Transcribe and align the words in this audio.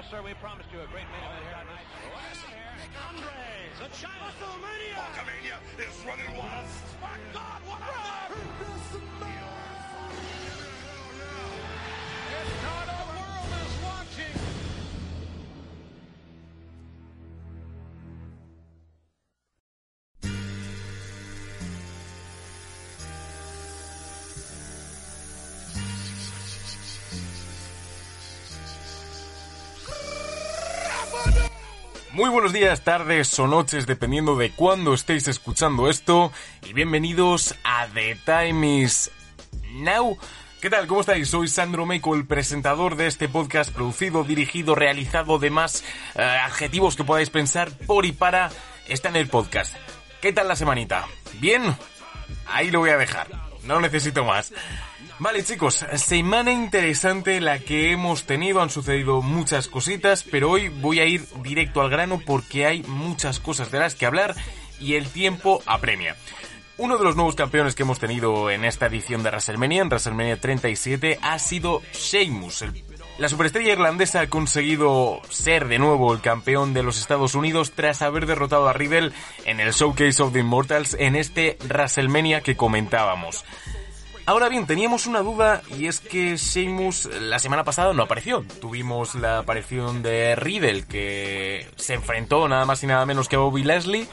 Yes, 0.00 0.08
sir, 0.10 0.22
we 0.24 0.32
promised 0.40 0.72
you 0.72 0.80
a 0.80 0.86
great 0.86 1.04
main 1.12 1.20
event 1.20 1.44
here 1.44 1.60
tonight. 1.60 1.84
Andres, 3.04 3.76
a 3.84 3.88
China. 4.00 4.32
Hulkamania 4.96 5.60
is 5.76 5.92
running 6.08 6.32
wild. 6.38 6.64
My 7.02 7.20
God, 7.34 7.60
what 7.68 7.84
a 7.84 8.00
It's 12.32 12.56
not 12.64 12.88
a 12.88 13.00
world 13.12 13.52
is 13.60 13.74
watching. 13.84 14.49
Muy 32.20 32.28
buenos 32.28 32.52
días, 32.52 32.84
tardes 32.84 33.38
o 33.38 33.46
noches, 33.46 33.86
dependiendo 33.86 34.36
de 34.36 34.50
cuándo 34.50 34.92
estéis 34.92 35.26
escuchando 35.26 35.88
esto. 35.88 36.30
Y 36.68 36.74
bienvenidos 36.74 37.54
a 37.64 37.86
The 37.86 38.14
Time 38.26 38.82
is 38.82 39.10
Now. 39.72 40.18
¿Qué 40.60 40.68
tal? 40.68 40.86
¿Cómo 40.86 41.00
estáis? 41.00 41.30
Soy 41.30 41.48
Sandro 41.48 41.86
Meco, 41.86 42.14
el 42.14 42.26
presentador 42.26 42.96
de 42.96 43.06
este 43.06 43.26
podcast, 43.26 43.72
producido, 43.72 44.22
dirigido, 44.22 44.74
realizado, 44.74 45.38
demás 45.38 45.82
eh, 46.14 46.20
adjetivos 46.20 46.94
que 46.94 47.04
podáis 47.04 47.30
pensar 47.30 47.70
por 47.86 48.04
y 48.04 48.12
para 48.12 48.50
está 48.86 49.08
en 49.08 49.16
el 49.16 49.28
podcast. 49.28 49.74
¿Qué 50.20 50.34
tal 50.34 50.46
la 50.46 50.56
semanita? 50.56 51.06
¿Bien? 51.40 51.74
Ahí 52.46 52.70
lo 52.70 52.80
voy 52.80 52.90
a 52.90 52.98
dejar. 52.98 53.28
No 53.64 53.80
necesito 53.80 54.26
más. 54.26 54.52
Vale 55.20 55.44
chicos, 55.44 55.84
semana 55.96 56.50
interesante 56.50 57.42
la 57.42 57.58
que 57.58 57.92
hemos 57.92 58.24
tenido, 58.24 58.62
han 58.62 58.70
sucedido 58.70 59.20
muchas 59.20 59.68
cositas, 59.68 60.24
pero 60.24 60.50
hoy 60.50 60.70
voy 60.70 60.98
a 61.00 61.04
ir 61.04 61.26
directo 61.42 61.82
al 61.82 61.90
grano 61.90 62.22
porque 62.24 62.64
hay 62.64 62.82
muchas 62.84 63.38
cosas 63.38 63.70
de 63.70 63.80
las 63.80 63.94
que 63.94 64.06
hablar 64.06 64.34
y 64.80 64.94
el 64.94 65.06
tiempo 65.08 65.62
apremia. 65.66 66.16
Uno 66.78 66.96
de 66.96 67.04
los 67.04 67.16
nuevos 67.16 67.34
campeones 67.34 67.74
que 67.74 67.82
hemos 67.82 67.98
tenido 67.98 68.50
en 68.50 68.64
esta 68.64 68.86
edición 68.86 69.22
de 69.22 69.28
WrestleMania, 69.28 69.82
en 69.82 69.88
WrestleMania 69.88 70.40
37, 70.40 71.18
ha 71.20 71.38
sido 71.38 71.82
Sheamus. 71.92 72.64
La 73.18 73.28
superestrella 73.28 73.72
irlandesa 73.72 74.22
ha 74.22 74.30
conseguido 74.30 75.20
ser 75.28 75.68
de 75.68 75.78
nuevo 75.78 76.14
el 76.14 76.22
campeón 76.22 76.72
de 76.72 76.82
los 76.82 76.98
Estados 76.98 77.34
Unidos 77.34 77.72
tras 77.72 78.00
haber 78.00 78.24
derrotado 78.24 78.70
a 78.70 78.72
Riddle 78.72 79.12
en 79.44 79.60
el 79.60 79.72
Showcase 79.72 80.22
of 80.22 80.32
the 80.32 80.38
Immortals 80.38 80.96
en 80.98 81.14
este 81.14 81.58
WrestleMania 81.68 82.40
que 82.40 82.56
comentábamos. 82.56 83.44
Ahora 84.30 84.48
bien, 84.48 84.64
teníamos 84.64 85.08
una 85.08 85.22
duda 85.22 85.60
y 85.76 85.88
es 85.88 85.98
que 85.98 86.36
Sheamus 86.36 87.06
la 87.20 87.40
semana 87.40 87.64
pasada 87.64 87.92
no 87.92 88.04
apareció. 88.04 88.44
Tuvimos 88.60 89.16
la 89.16 89.40
aparición 89.40 90.04
de 90.04 90.36
Riddle 90.36 90.84
que 90.84 91.66
se 91.74 91.94
enfrentó 91.94 92.46
nada 92.46 92.64
más 92.64 92.80
y 92.84 92.86
nada 92.86 93.04
menos 93.06 93.28
que 93.28 93.34
a 93.34 93.40
Bobby 93.40 93.64
Leslie, 93.64 94.06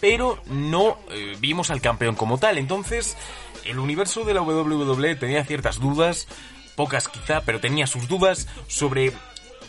pero 0.00 0.42
no 0.46 0.98
eh, 1.12 1.36
vimos 1.38 1.70
al 1.70 1.80
campeón 1.80 2.16
como 2.16 2.38
tal. 2.38 2.58
Entonces, 2.58 3.16
el 3.64 3.78
universo 3.78 4.24
de 4.24 4.34
la 4.34 4.42
WWE 4.42 5.14
tenía 5.14 5.44
ciertas 5.44 5.78
dudas, 5.78 6.26
pocas 6.74 7.06
quizá, 7.06 7.42
pero 7.42 7.60
tenía 7.60 7.86
sus 7.86 8.08
dudas 8.08 8.48
sobre 8.66 9.12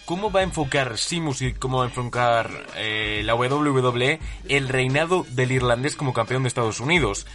cómo 0.06 0.32
va 0.32 0.40
a 0.40 0.44
enfocar 0.44 0.96
Sheamus 0.96 1.44
y 1.44 1.54
cómo 1.54 1.78
va 1.78 1.84
a 1.84 1.90
enfocar 1.90 2.50
eh, 2.76 3.22
la 3.24 3.36
WWE 3.36 4.20
el 4.50 4.68
reinado 4.68 5.28
del 5.30 5.52
irlandés 5.52 5.96
como 5.96 6.12
campeón 6.12 6.42
de 6.42 6.48
Estados 6.48 6.80
Unidos 6.80 7.28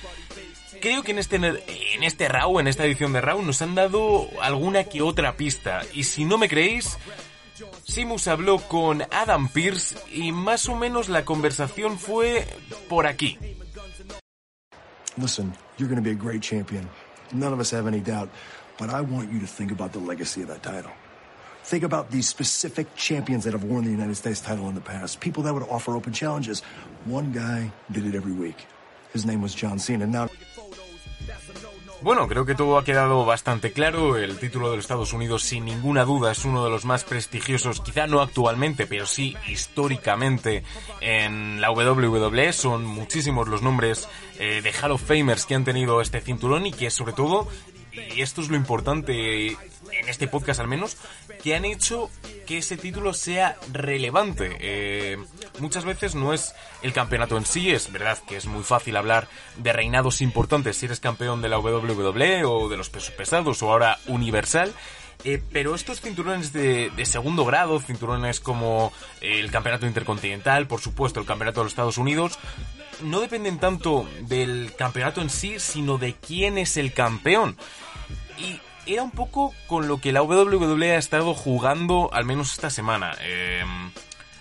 creo 0.80 1.02
que 1.02 1.12
en 1.12 1.18
este 1.18 1.36
en 1.36 2.02
este 2.02 2.28
Raw, 2.28 2.58
en 2.60 2.68
esta 2.68 2.84
edición 2.84 3.12
de 3.12 3.20
Raw, 3.20 3.42
nos 3.42 3.62
han 3.62 3.74
dado 3.74 4.28
alguna 4.40 4.84
que 4.84 5.02
otra 5.02 5.36
pista. 5.36 5.82
Y 5.92 6.04
si 6.04 6.24
no 6.24 6.38
me 6.38 6.48
creéis, 6.48 6.98
Simus 7.84 8.28
habló 8.28 8.58
con 8.58 9.02
Adam 9.10 9.48
Pierce 9.48 9.96
y 10.12 10.32
más 10.32 10.68
o 10.68 10.74
menos 10.74 11.08
la 11.08 11.24
conversación 11.24 11.98
fue 11.98 12.46
por 12.88 13.06
aquí. 13.06 13.38
Listen, 15.18 15.52
you're 15.78 15.88
going 15.88 15.96
to 15.96 16.02
be 16.02 16.10
a 16.10 16.14
great 16.14 16.42
champion. 16.42 16.88
None 17.32 17.52
of 17.52 17.60
us 17.60 17.72
have 17.72 17.86
any 17.86 18.00
doubt. 18.00 18.28
But 18.78 18.90
I 18.90 19.00
want 19.00 19.32
you 19.32 19.40
to 19.40 19.46
think 19.46 19.72
about 19.72 19.92
the 19.92 19.98
legacy 19.98 20.42
of 20.42 20.48
that 20.48 20.62
title. 20.62 20.90
Think 21.64 21.82
about 21.82 22.10
these 22.10 22.28
specific 22.28 22.94
champions 22.94 23.44
that 23.44 23.52
have 23.52 23.64
worn 23.64 23.84
the 23.84 23.90
United 23.90 24.16
States 24.16 24.40
title 24.40 24.68
in 24.68 24.74
the 24.74 24.80
past. 24.80 25.20
People 25.20 25.42
that 25.44 25.54
would 25.54 25.64
offer 25.64 25.96
open 25.96 26.12
challenges. 26.12 26.62
One 27.06 27.32
guy 27.32 27.72
did 27.90 28.06
it 28.06 28.14
every 28.14 28.32
week. 28.32 28.66
His 29.12 29.24
name 29.24 29.40
was 29.40 29.54
John 29.54 29.78
Cena. 29.78 30.06
Now, 30.06 30.28
Bueno, 32.02 32.28
creo 32.28 32.44
que 32.44 32.54
todo 32.54 32.78
ha 32.78 32.84
quedado 32.84 33.24
bastante 33.24 33.72
claro. 33.72 34.16
El 34.18 34.38
título 34.38 34.70
de 34.70 34.76
los 34.76 34.84
Estados 34.84 35.12
Unidos, 35.12 35.42
sin 35.42 35.64
ninguna 35.64 36.04
duda, 36.04 36.30
es 36.30 36.44
uno 36.44 36.62
de 36.62 36.70
los 36.70 36.84
más 36.84 37.04
prestigiosos, 37.04 37.80
quizá 37.80 38.06
no 38.06 38.20
actualmente, 38.20 38.86
pero 38.86 39.06
sí 39.06 39.34
históricamente 39.48 40.62
en 41.00 41.60
la 41.60 41.70
WWE. 41.70 42.52
Son 42.52 42.84
muchísimos 42.84 43.48
los 43.48 43.62
nombres 43.62 44.08
eh, 44.38 44.60
de 44.62 44.72
Hall 44.72 44.92
of 44.92 45.02
Famers 45.02 45.46
que 45.46 45.54
han 45.54 45.64
tenido 45.64 46.00
este 46.02 46.20
cinturón 46.20 46.66
y 46.66 46.72
que 46.72 46.90
sobre 46.90 47.14
todo, 47.14 47.48
y 47.92 48.20
esto 48.20 48.42
es 48.42 48.50
lo 48.50 48.56
importante 48.56 49.56
en 50.06 50.10
este 50.10 50.28
podcast 50.28 50.60
al 50.60 50.68
menos, 50.68 50.96
que 51.42 51.56
han 51.56 51.64
hecho 51.64 52.10
que 52.46 52.58
ese 52.58 52.76
título 52.76 53.12
sea 53.12 53.56
relevante. 53.72 54.56
Eh, 54.60 55.18
muchas 55.58 55.84
veces 55.84 56.14
no 56.14 56.32
es 56.32 56.54
el 56.82 56.92
campeonato 56.92 57.36
en 57.36 57.44
sí, 57.44 57.70
es 57.70 57.90
verdad 57.90 58.18
que 58.26 58.36
es 58.36 58.46
muy 58.46 58.62
fácil 58.62 58.96
hablar 58.96 59.28
de 59.56 59.72
reinados 59.72 60.20
importantes 60.20 60.76
si 60.76 60.86
eres 60.86 61.00
campeón 61.00 61.42
de 61.42 61.48
la 61.48 61.58
WWE 61.58 62.44
o 62.44 62.68
de 62.68 62.76
los 62.76 62.88
pesos 62.88 63.10
pesados 63.10 63.62
o 63.62 63.70
ahora 63.70 63.98
universal. 64.06 64.72
Eh, 65.24 65.42
pero 65.50 65.74
estos 65.74 66.00
cinturones 66.02 66.52
de, 66.52 66.90
de 66.90 67.04
segundo 67.06 67.44
grado, 67.44 67.80
cinturones 67.80 68.38
como 68.38 68.92
el 69.20 69.50
campeonato 69.50 69.86
intercontinental, 69.86 70.68
por 70.68 70.80
supuesto 70.80 71.18
el 71.18 71.26
campeonato 71.26 71.60
de 71.60 71.64
los 71.64 71.72
Estados 71.72 71.98
Unidos, 71.98 72.38
no 73.02 73.20
dependen 73.20 73.58
tanto 73.58 74.08
del 74.20 74.72
campeonato 74.76 75.22
en 75.22 75.30
sí, 75.30 75.58
sino 75.58 75.98
de 75.98 76.14
quién 76.14 76.58
es 76.58 76.76
el 76.76 76.92
campeón. 76.92 77.56
Y 78.38 78.60
era 78.86 79.02
un 79.02 79.10
poco 79.10 79.54
con 79.66 79.88
lo 79.88 80.00
que 80.00 80.12
la 80.12 80.22
WWE 80.22 80.92
ha 80.92 80.98
estado 80.98 81.34
jugando, 81.34 82.10
al 82.12 82.24
menos 82.24 82.52
esta 82.52 82.70
semana. 82.70 83.16
Eh, 83.20 83.64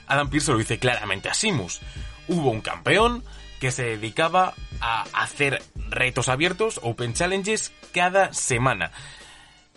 Adam 0.07 0.29
Pearce 0.29 0.51
lo 0.51 0.57
dice 0.57 0.79
claramente 0.79 1.29
a 1.29 1.33
Simus. 1.33 1.81
Hubo 2.27 2.51
un 2.51 2.61
campeón 2.61 3.23
que 3.59 3.71
se 3.71 3.83
dedicaba 3.83 4.53
a 4.81 5.03
hacer 5.13 5.63
retos 5.89 6.29
abiertos, 6.29 6.79
Open 6.83 7.13
Challenges, 7.13 7.73
cada 7.93 8.33
semana. 8.33 8.91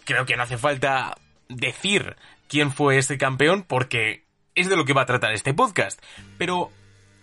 Creo 0.04 0.26
que 0.26 0.36
no 0.36 0.42
hace 0.42 0.58
falta 0.58 1.16
decir 1.48 2.16
quién 2.48 2.72
fue 2.72 2.98
este 2.98 3.18
campeón 3.18 3.62
porque 3.62 4.24
es 4.54 4.68
de 4.68 4.76
lo 4.76 4.84
que 4.84 4.92
va 4.92 5.02
a 5.02 5.06
tratar 5.06 5.32
este 5.32 5.54
podcast. 5.54 6.02
Pero 6.36 6.70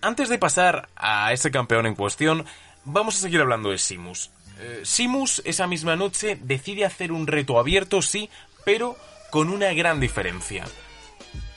antes 0.02 0.30
de 0.30 0.40
pasar 0.40 0.90
a 0.96 1.34
ese 1.34 1.52
campeón 1.52 1.86
en 1.86 1.96
cuestión, 1.96 2.46
vamos 2.86 3.18
a 3.18 3.20
seguir 3.20 3.42
hablando 3.42 3.70
de 3.72 3.78
Simus. 3.78 4.32
Eh, 4.60 4.82
Simus 4.84 5.42
esa 5.46 5.68
misma 5.68 5.96
noche 5.96 6.38
decide 6.42 6.86
hacer 6.86 7.12
un 7.12 7.28
reto 7.28 7.60
abierto, 7.60 8.02
sí, 8.02 8.30
pero 8.64 8.98
con 9.32 9.50
una 9.50 9.74
gran 9.74 10.00
diferencia. 10.00 10.66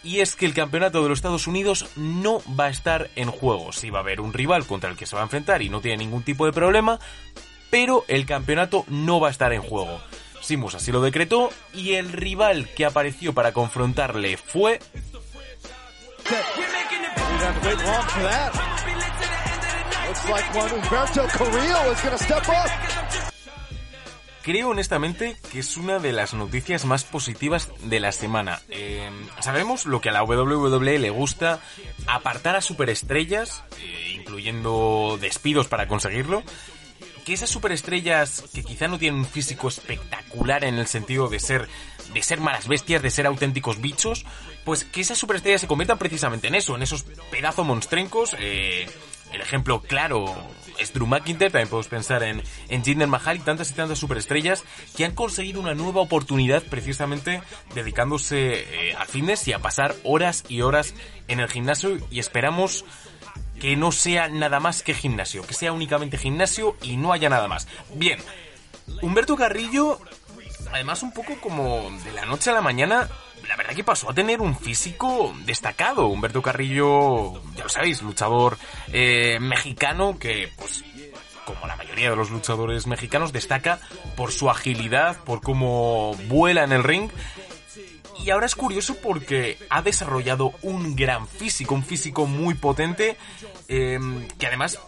Y 0.03 0.21
es 0.21 0.37
que 0.37 0.47
el 0.47 0.55
campeonato 0.55 1.03
de 1.03 1.09
los 1.09 1.19
Estados 1.19 1.47
Unidos 1.47 1.87
no 1.97 2.43
va 2.59 2.67
a 2.67 2.71
estar 2.71 3.11
en 3.17 3.31
juego. 3.31 3.73
Sí 3.73 3.91
va 3.91 3.99
a 3.99 4.03
haber 4.03 4.21
un 4.21 4.33
rival 4.33 4.67
contra 4.67 4.91
el 4.91 4.97
que 4.97 5.07
se 5.07 5.17
va 5.17 5.23
a 5.23 5.25
enfrentar 5.25 5.63
y 5.63 5.69
no 5.69 5.81
tiene 5.81 5.99
ningún 5.99 6.23
tipo 6.23 6.47
de 6.47 6.53
problema, 6.53 6.99
pero 7.71 8.05
el 8.09 8.25
campeonato 8.25 8.85
no 8.89 9.21
va 9.21 9.29
a 9.29 9.33
estar 9.33 9.53
en 9.53 9.63
juego. 9.63 10.01
Simus 10.41 10.75
así 10.75 10.93
lo 10.93 11.03
decretó 11.03 11.51
y 11.75 11.95
el 11.95 12.13
rival 12.13 12.69
que 12.75 12.87
apareció 12.87 13.35
para 13.35 13.53
confrontarle 13.53 14.37
fue 14.37 14.81
like 20.31 20.55
one 20.55 20.69
Humberto 20.69 21.27
Carrillo 21.29 21.93
is 21.93 22.21
step 22.21 22.49
up. 22.49 22.71
Creo 24.43 24.71
honestamente 24.71 25.37
que 25.53 25.59
es 25.59 25.77
una 25.77 25.99
de 25.99 26.13
las 26.13 26.33
noticias 26.33 26.85
más 26.85 27.05
positivas 27.05 27.71
de 27.83 28.01
la 28.01 28.13
semana. 28.13 28.63
Eh, 28.71 29.11
sabemos 29.41 29.85
lo 29.85 30.01
que 30.01 30.09
a 30.09 30.13
la 30.13 30.23
WWE 30.23 30.99
le 30.99 31.11
gusta, 31.11 31.61
apartar 32.07 32.57
a 32.57 32.63
superestrellas, 32.63 33.63
eh, 33.81 34.13
incluyendo 34.15 35.19
despidos 35.21 35.69
para 35.69 35.87
conseguirlo. 35.87 36.43
Que 37.27 37.35
esas 37.35 37.51
superestrellas 37.51 38.45
que 38.55 38.65
quizá 38.65 38.89
no 38.89 38.99
tienen 38.99 39.21
un 39.21 39.27
físico 39.27 39.69
espectacular 39.69 40.65
en 40.65 40.79
el 40.79 40.87
sentido 40.87 41.29
de 41.29 41.41
ser 41.41 41.69
de 42.15 42.23
ser 42.23 42.41
malas 42.41 42.69
bestias, 42.69 43.03
de 43.03 43.11
ser 43.11 43.27
auténticos 43.27 43.81
bichos, 43.83 44.25
pues 44.65 44.85
que 44.85 45.03
esas 45.03 45.19
superestrellas 45.19 45.61
se 45.61 45.67
conviertan 45.67 45.99
precisamente 45.99 46.49
en 46.49 46.55
eso, 46.55 46.75
en 46.75 46.83
esos 46.83 47.05
pedazos 47.31 47.67
monstrencos. 47.67 48.35
Eh, 48.39 48.89
el 49.33 49.41
ejemplo 49.41 49.81
claro 49.81 50.35
es 50.79 50.93
Drew 50.93 51.07
McIntyre, 51.07 51.51
también 51.51 51.69
podemos 51.69 51.89
pensar 51.89 52.23
en, 52.23 52.43
en 52.69 52.85
Jinder 52.85 53.09
Mahal 53.09 53.37
y 53.37 53.41
tantas 53.41 53.71
y 53.71 53.75
tantas 53.75 53.99
superestrellas 53.99 54.65
que 54.97 55.05
han 55.05 55.15
conseguido 55.15 55.61
una 55.61 55.75
nueva 55.75 56.01
oportunidad 56.01 56.63
precisamente 56.63 57.43
dedicándose 57.75 58.91
eh, 58.91 58.95
al 58.95 59.09
fitness 59.09 59.49
y 59.49 59.53
a 59.53 59.59
pasar 59.59 59.95
horas 60.05 60.45
y 60.49 60.63
horas 60.63 60.95
en 61.27 61.41
el 61.41 61.49
gimnasio 61.49 61.99
y 62.11 62.21
esperamos 62.21 62.85
que 63.61 63.77
no 63.77 63.91
sea 63.91 64.29
nada 64.29 64.61
más 64.61 64.83
que 64.83 64.95
gimnasio, 64.95 65.45
que 65.45 65.55
sea 65.55 65.73
únicamente 65.73 66.17
gimnasio 66.17 66.77
y 66.81 66.97
no 66.97 67.13
haya 67.13 67.29
nada 67.29 67.49
más. 67.49 67.67
Bien, 67.95 68.21
Humberto 69.03 69.37
Carrillo 69.37 69.99
además 70.73 71.03
un 71.03 71.13
poco 71.13 71.41
como 71.41 71.91
de 72.05 72.13
la 72.13 72.25
noche 72.27 72.51
a 72.51 72.55
la 72.55 72.61
mañana, 72.61 73.09
la 73.47 73.57
verdad 73.57 73.75
que 73.75 73.85
pasó 73.85 74.11
a 74.11 74.15
tener 74.15 74.41
un 74.41 74.57
físico 74.57 75.35
destacado. 75.45 76.07
Humberto 76.09 76.43
Carrillo, 76.43 77.43
ya 77.55 77.65
lo 77.65 77.69
sabéis, 77.69 78.03
luchador 78.03 78.59
eh, 78.93 79.39
mexicano 79.41 80.19
que, 80.19 80.51
pues, 80.57 80.85
como 81.45 81.67
la 81.67 81.77
mayoría 81.77 82.11
de 82.11 82.17
los 82.17 82.31
luchadores 82.31 82.87
mexicanos, 82.87 83.33
destaca 83.33 83.81
por 84.17 84.33
su 84.33 84.51
agilidad, 84.51 85.17
por 85.25 85.41
cómo 85.41 86.15
vuela 86.29 86.65
en 86.65 86.73
el 86.73 86.85
ring. 86.85 87.11
Y 88.25 88.31
ahora 88.31 88.47
es 88.47 88.57
curioso 88.57 88.97
porque 89.01 89.59
ha 89.71 89.81
desarrollado 89.81 90.53
un 90.63 90.97
gran 90.97 91.29
físico, 91.29 91.75
un 91.75 91.85
físico 91.85 92.27
muy 92.27 92.55
potente, 92.55 93.17
eh, 93.69 93.99
que 94.39 94.47
además 94.47 94.79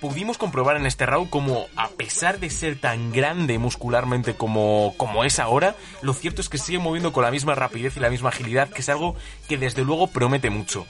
pudimos 0.00 0.38
comprobar 0.38 0.76
en 0.76 0.86
este 0.86 1.06
round 1.06 1.30
como 1.30 1.66
a 1.76 1.88
pesar 1.88 2.40
de 2.40 2.50
ser 2.50 2.78
tan 2.78 3.12
grande 3.12 3.58
muscularmente 3.58 4.34
como, 4.34 4.94
como 4.96 5.24
es 5.24 5.38
ahora, 5.38 5.76
lo 6.02 6.14
cierto 6.14 6.40
es 6.40 6.48
que 6.48 6.58
sigue 6.58 6.78
moviendo 6.78 7.12
con 7.12 7.24
la 7.24 7.30
misma 7.30 7.54
rapidez 7.54 7.96
y 7.96 8.00
la 8.00 8.10
misma 8.10 8.30
agilidad, 8.30 8.70
que 8.70 8.80
es 8.80 8.88
algo 8.88 9.16
que 9.48 9.58
desde 9.58 9.84
luego 9.84 10.06
promete 10.06 10.50
mucho. 10.50 10.86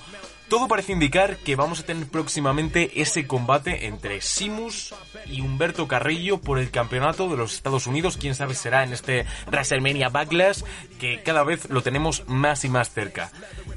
Todo 0.51 0.67
parece 0.67 0.93
indicar 0.93 1.37
que 1.37 1.55
vamos 1.55 1.79
a 1.79 1.87
tener 1.87 2.09
próximamente 2.09 3.01
ese 3.01 3.25
combate 3.29 3.87
entre 3.87 4.21
Simus 4.21 4.93
y 5.27 5.43
Humberto 5.43 5.87
Carrillo 5.87 6.39
por 6.41 6.59
el 6.59 6.73
campeonato 6.73 7.29
de 7.29 7.37
los 7.37 7.55
Estados 7.55 7.87
Unidos. 7.87 8.17
Quién 8.17 8.35
sabe 8.35 8.55
será 8.55 8.83
en 8.83 8.93
este 8.93 9.27
WrestleMania 9.47 10.09
Backlash 10.09 10.63
que 10.99 11.23
cada 11.23 11.45
vez 11.45 11.71
lo 11.71 11.83
tenemos 11.83 12.25
más 12.27 12.65
y 12.65 12.69
más 12.69 12.91
cerca. 12.91 13.31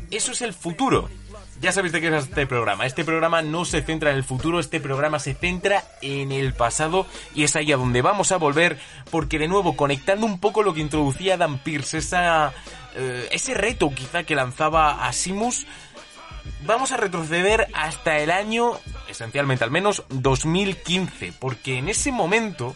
Eso 0.10 0.32
es 0.32 0.42
el 0.42 0.54
futuro. 0.54 1.12
Ya 1.64 1.72
sabéis 1.72 1.94
de 1.94 2.02
qué 2.02 2.10
es 2.10 2.26
este 2.26 2.46
programa. 2.46 2.86
Este 2.86 3.06
programa 3.06 3.42
no 3.42 3.64
se 3.64 3.82
centra 3.82 4.12
en 4.12 4.18
el 4.18 4.26
futuro, 4.26 4.60
este 4.60 4.82
programa 4.82 5.18
se 5.18 5.34
centra 5.34 5.86
en 6.02 6.34
el 6.34 6.54
pasado 6.54 7.08
y 7.34 7.46
es 7.46 7.56
ahí 7.56 7.72
a 7.72 7.78
donde 7.78 8.02
vamos 8.02 8.34
a 8.34 8.38
volver 8.38 8.78
porque 9.10 9.40
de 9.40 9.48
nuevo 9.48 9.78
conectando 9.78 10.26
un 10.26 10.42
poco 10.42 10.62
lo 10.62 10.74
que 10.74 10.82
introducía 10.82 11.38
Dan 11.38 11.60
Pierce, 11.60 12.00
eh, 12.96 13.30
ese 13.32 13.54
reto 13.54 13.90
quizá 13.96 14.24
que 14.24 14.36
lanzaba 14.36 15.08
a 15.08 15.14
Simus 15.14 15.66
vamos 16.66 16.92
a 16.92 16.98
retroceder 16.98 17.70
hasta 17.74 18.20
el 18.20 18.32
año, 18.32 18.74
esencialmente 19.08 19.64
al 19.64 19.72
menos, 19.72 20.04
2015, 20.10 21.32
porque 21.40 21.78
en 21.78 21.88
ese 21.88 22.12
momento, 22.12 22.76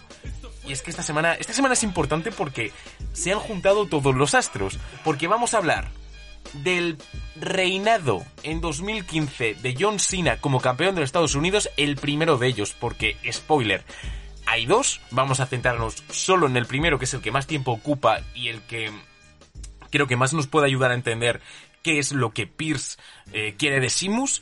y 0.65 0.71
es 0.71 0.81
que 0.81 0.91
esta 0.91 1.03
semana, 1.03 1.33
esta 1.33 1.51
semana 1.51 1.73
es 1.73 1.83
importante 1.83 2.31
porque 2.31 2.71
se 3.11 3.33
han 3.33 3.39
juntado 3.39 3.85
todos 3.85 4.15
los 4.15 4.33
astros, 4.33 4.79
porque 5.03 5.27
vamos 5.27 5.53
a 5.53 5.57
hablar 5.57 5.89
del 6.53 6.97
reinado 7.39 8.23
en 8.43 8.61
2015 8.61 9.55
de 9.55 9.75
John 9.79 9.99
Cena 9.99 10.37
como 10.37 10.59
campeón 10.59 10.95
de 10.95 11.01
los 11.01 11.07
Estados 11.07 11.35
Unidos, 11.35 11.69
el 11.77 11.95
primero 11.95 12.37
de 12.37 12.47
ellos, 12.47 12.75
porque, 12.79 13.17
spoiler, 13.31 13.83
hay 14.45 14.65
dos, 14.65 15.01
vamos 15.11 15.39
a 15.39 15.45
centrarnos 15.45 16.03
solo 16.09 16.47
en 16.47 16.57
el 16.57 16.65
primero, 16.65 16.97
que 16.97 17.05
es 17.05 17.13
el 17.13 17.21
que 17.21 17.31
más 17.31 17.47
tiempo 17.47 17.71
ocupa 17.71 18.21
y 18.33 18.47
el 18.47 18.61
que 18.61 18.91
creo 19.91 20.07
que 20.07 20.15
más 20.15 20.33
nos 20.33 20.47
puede 20.47 20.67
ayudar 20.67 20.91
a 20.91 20.95
entender 20.95 21.41
qué 21.83 21.99
es 21.99 22.11
lo 22.11 22.31
que 22.31 22.47
Pierce 22.47 22.97
eh, 23.33 23.55
quiere 23.57 23.79
de 23.79 23.89
Simus. 23.89 24.41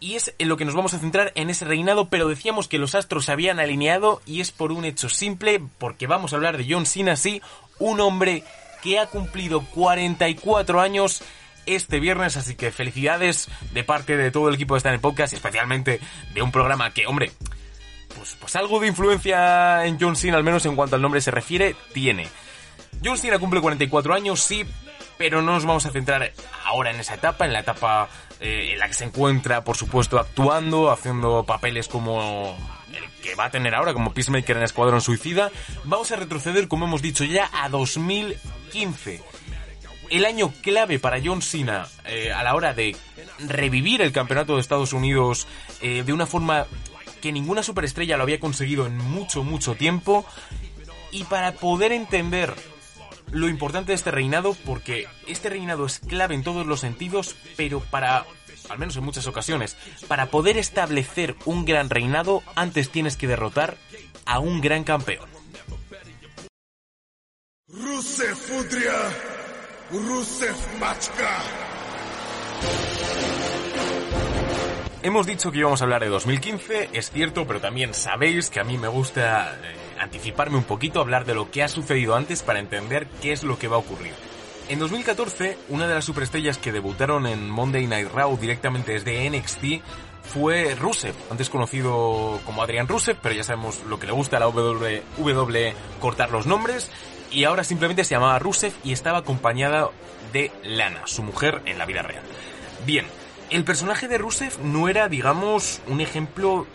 Y 0.00 0.16
es 0.16 0.34
en 0.38 0.48
lo 0.48 0.56
que 0.56 0.64
nos 0.64 0.74
vamos 0.74 0.94
a 0.94 0.98
centrar 0.98 1.30
en 1.36 1.48
ese 1.48 1.64
reinado, 1.64 2.08
pero 2.08 2.26
decíamos 2.26 2.66
que 2.66 2.78
los 2.78 2.96
astros 2.96 3.26
se 3.26 3.32
habían 3.32 3.60
alineado 3.60 4.20
y 4.26 4.40
es 4.40 4.50
por 4.50 4.72
un 4.72 4.84
hecho 4.84 5.08
simple, 5.08 5.62
porque 5.78 6.08
vamos 6.08 6.32
a 6.32 6.36
hablar 6.36 6.58
de 6.58 6.66
John 6.68 6.86
Cena, 6.86 7.14
sí, 7.14 7.40
un 7.78 8.00
hombre 8.00 8.42
que 8.82 8.98
ha 8.98 9.06
cumplido 9.06 9.64
44 9.66 10.80
años 10.80 11.22
este 11.64 12.00
viernes, 12.00 12.36
así 12.36 12.56
que 12.56 12.72
felicidades 12.72 13.48
de 13.72 13.84
parte 13.84 14.16
de 14.16 14.30
todo 14.30 14.48
el 14.48 14.56
equipo 14.56 14.74
de 14.74 14.78
estar 14.78 14.92
en 14.92 15.00
podcast 15.00 15.32
especialmente 15.32 16.00
de 16.34 16.42
un 16.42 16.50
programa 16.50 16.92
que, 16.92 17.06
hombre, 17.06 17.30
pues, 18.16 18.36
pues 18.38 18.56
algo 18.56 18.80
de 18.80 18.88
influencia 18.88 19.86
en 19.86 19.98
John 20.00 20.16
Cena, 20.16 20.36
al 20.36 20.44
menos 20.44 20.66
en 20.66 20.76
cuanto 20.76 20.96
al 20.96 21.02
nombre 21.02 21.20
se 21.20 21.30
refiere, 21.30 21.76
tiene. 21.92 22.26
John 23.04 23.16
Cena 23.16 23.38
cumple 23.38 23.60
44 23.60 24.14
años, 24.14 24.40
sí, 24.40 24.64
pero 25.16 25.40
no 25.40 25.52
nos 25.52 25.64
vamos 25.64 25.86
a 25.86 25.90
centrar 25.90 26.32
ahora 26.64 26.90
en 26.90 27.00
esa 27.00 27.14
etapa, 27.14 27.46
en 27.46 27.52
la 27.52 27.60
etapa 27.60 28.08
eh, 28.40 28.72
en 28.72 28.78
la 28.78 28.88
que 28.88 28.94
se 28.94 29.04
encuentra, 29.04 29.62
por 29.62 29.76
supuesto, 29.76 30.18
actuando, 30.18 30.90
haciendo 30.90 31.44
papeles 31.44 31.88
como 31.88 32.56
el 32.92 33.22
que 33.22 33.34
va 33.34 33.46
a 33.46 33.50
tener 33.50 33.74
ahora, 33.74 33.92
como 33.92 34.12
Peacemaker 34.12 34.56
en 34.56 34.64
Escuadrón 34.64 35.00
Suicida. 35.00 35.50
Vamos 35.84 36.10
a 36.12 36.16
retroceder, 36.16 36.68
como 36.68 36.86
hemos 36.86 37.02
dicho 37.02 37.24
ya, 37.24 37.48
a 37.52 37.68
2015. 38.72 39.20
El 40.10 40.24
año 40.24 40.52
clave 40.62 40.98
para 40.98 41.20
John 41.22 41.42
Cena 41.42 41.86
eh, 42.04 42.32
a 42.32 42.42
la 42.42 42.54
hora 42.54 42.74
de 42.74 42.96
revivir 43.46 44.02
el 44.02 44.12
campeonato 44.12 44.54
de 44.54 44.60
Estados 44.60 44.92
Unidos 44.92 45.46
eh, 45.80 46.02
de 46.04 46.12
una 46.12 46.26
forma 46.26 46.66
que 47.20 47.32
ninguna 47.32 47.62
superestrella 47.62 48.16
lo 48.16 48.24
había 48.24 48.40
conseguido 48.40 48.86
en 48.86 48.96
mucho, 48.96 49.44
mucho 49.44 49.74
tiempo. 49.74 50.26
Y 51.12 51.24
para 51.24 51.52
poder 51.52 51.92
entender 51.92 52.54
lo 53.30 53.48
importante 53.48 53.92
de 53.92 53.96
este 53.96 54.10
reinado 54.10 54.54
porque 54.66 55.06
este 55.26 55.50
reinado 55.50 55.86
es 55.86 55.98
clave 55.98 56.34
en 56.34 56.42
todos 56.42 56.66
los 56.66 56.80
sentidos, 56.80 57.36
pero 57.56 57.80
para, 57.80 58.26
al 58.68 58.78
menos 58.78 58.96
en 58.96 59.04
muchas 59.04 59.26
ocasiones, 59.26 59.76
para 60.08 60.26
poder 60.26 60.58
establecer 60.58 61.36
un 61.44 61.64
gran 61.64 61.88
reinado, 61.90 62.42
antes 62.54 62.90
tienes 62.90 63.16
que 63.16 63.28
derrotar 63.28 63.76
a 64.26 64.40
un 64.40 64.60
gran 64.60 64.84
campeón. 64.84 65.41
Rusev 67.72 68.36
Udria, 68.60 68.92
Rusev 69.90 70.54
Machka. 70.78 71.38
Hemos 75.02 75.26
dicho 75.26 75.50
que 75.50 75.60
íbamos 75.60 75.80
a 75.80 75.84
hablar 75.84 76.02
de 76.02 76.10
2015, 76.10 76.90
es 76.92 77.10
cierto, 77.10 77.46
pero 77.46 77.62
también 77.62 77.94
sabéis 77.94 78.50
que 78.50 78.60
a 78.60 78.64
mí 78.64 78.76
me 78.76 78.88
gusta 78.88 79.54
eh, 79.54 79.74
anticiparme 79.98 80.58
un 80.58 80.64
poquito, 80.64 81.00
hablar 81.00 81.24
de 81.24 81.34
lo 81.34 81.50
que 81.50 81.62
ha 81.62 81.68
sucedido 81.68 82.14
antes 82.14 82.42
para 82.42 82.58
entender 82.58 83.06
qué 83.22 83.32
es 83.32 83.42
lo 83.42 83.58
que 83.58 83.68
va 83.68 83.76
a 83.76 83.80
ocurrir. 83.80 84.12
En 84.68 84.78
2014, 84.78 85.56
una 85.70 85.88
de 85.88 85.94
las 85.94 86.04
superestrellas 86.04 86.58
que 86.58 86.72
debutaron 86.72 87.26
en 87.26 87.48
Monday 87.48 87.86
Night 87.86 88.12
Raw 88.12 88.36
directamente 88.36 88.92
desde 88.92 89.30
NXT 89.30 89.82
fue 90.22 90.74
Rusev, 90.74 91.14
antes 91.30 91.50
conocido 91.50 92.38
como 92.44 92.62
Adrian 92.62 92.86
Rusev, 92.86 93.16
pero 93.22 93.34
ya 93.34 93.44
sabemos 93.44 93.82
lo 93.88 93.98
que 93.98 94.06
le 94.06 94.12
gusta 94.12 94.36
a 94.36 94.40
la 94.40 94.48
WWE 94.48 95.74
cortar 96.00 96.30
los 96.30 96.46
nombres, 96.46 96.90
y 97.32 97.44
ahora 97.44 97.64
simplemente 97.64 98.04
se 98.04 98.14
llamaba 98.14 98.38
Rusev 98.38 98.72
y 98.84 98.92
estaba 98.92 99.18
acompañada 99.18 99.90
de 100.32 100.50
Lana, 100.64 101.02
su 101.06 101.22
mujer 101.22 101.62
en 101.66 101.78
la 101.78 101.86
vida 101.86 102.02
real. 102.02 102.22
Bien, 102.86 103.06
el 103.50 103.64
personaje 103.64 104.08
de 104.08 104.18
Rusev 104.18 104.58
no 104.62 104.88
era, 104.88 105.08
digamos, 105.08 105.80
un 105.86 106.00
ejemplo 106.00 106.66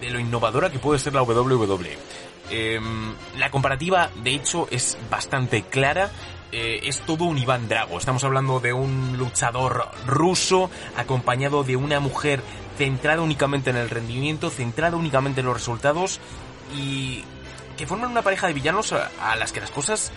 de 0.00 0.10
lo 0.10 0.18
innovadora 0.18 0.70
que 0.70 0.78
puede 0.78 0.98
ser 0.98 1.14
la 1.14 1.22
WWE. 1.22 1.96
Em, 2.50 3.14
la 3.38 3.50
comparativa, 3.50 4.10
de 4.22 4.34
hecho, 4.34 4.68
es 4.70 4.98
bastante 5.10 5.62
clara. 5.62 6.10
Eh, 6.50 6.80
es 6.84 7.00
todo 7.00 7.24
un 7.24 7.38
Iván 7.38 7.68
Drago. 7.68 7.98
Estamos 7.98 8.24
hablando 8.24 8.60
de 8.60 8.72
un 8.72 9.16
luchador 9.16 9.88
ruso 10.06 10.70
acompañado 10.96 11.64
de 11.64 11.76
una 11.76 11.98
mujer 11.98 12.42
centrada 12.76 13.22
únicamente 13.22 13.70
en 13.70 13.76
el 13.76 13.88
rendimiento, 13.88 14.50
centrada 14.50 14.96
únicamente 14.96 15.40
en 15.40 15.46
los 15.46 15.54
resultados 15.54 16.20
y 16.76 17.24
que 17.76 17.86
forman 17.86 18.10
una 18.10 18.22
pareja 18.22 18.46
de 18.46 18.52
villanos 18.52 18.92
a, 18.92 19.36
las 19.36 19.52
que 19.52 19.60
las 19.60 19.70
cosas 19.70 20.12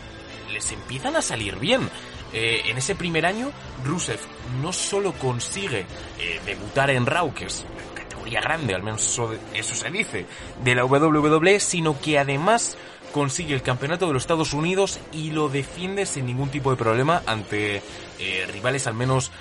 les 0.52 0.72
empiezan 0.72 1.16
a 1.16 1.22
salir 1.22 1.58
bien. 1.58 1.90
Eh, 2.34 2.64
en 2.66 2.78
ese 2.78 2.96
primer 2.96 3.26
año, 3.26 3.52
Rusev 3.84 4.20
no 4.62 4.74
solo 4.74 5.14
consigue 5.14 5.86
eh, 6.20 6.42
debutar 6.46 6.90
en 6.90 7.06
Raw, 7.06 7.34
que 7.34 7.46
es 7.46 7.66
categoría 7.94 8.42
grande, 8.42 8.76
al 8.76 8.84
menos 8.84 9.06
eso, 9.54 9.76
se 9.76 9.90
dice, 9.90 10.26
de 10.64 10.76
la 10.76 10.86
WWE, 10.86 11.60
sino 11.60 12.00
que 12.02 12.20
además 12.20 12.78
consigue 13.14 13.54
el 13.54 13.62
campeonato 13.62 14.08
de 14.08 14.14
los 14.14 14.24
Estados 14.24 14.54
Unidos 14.54 15.00
y 15.14 15.32
lo 15.32 15.48
defiende 15.48 16.06
sin 16.06 16.26
ningún 16.26 16.50
tipo 16.50 16.72
de 16.72 16.78
problema 16.78 17.22
ante 17.26 17.82
eh, 18.20 18.48
rivales 18.52 18.88
al 18.88 18.94
menos 18.96 19.32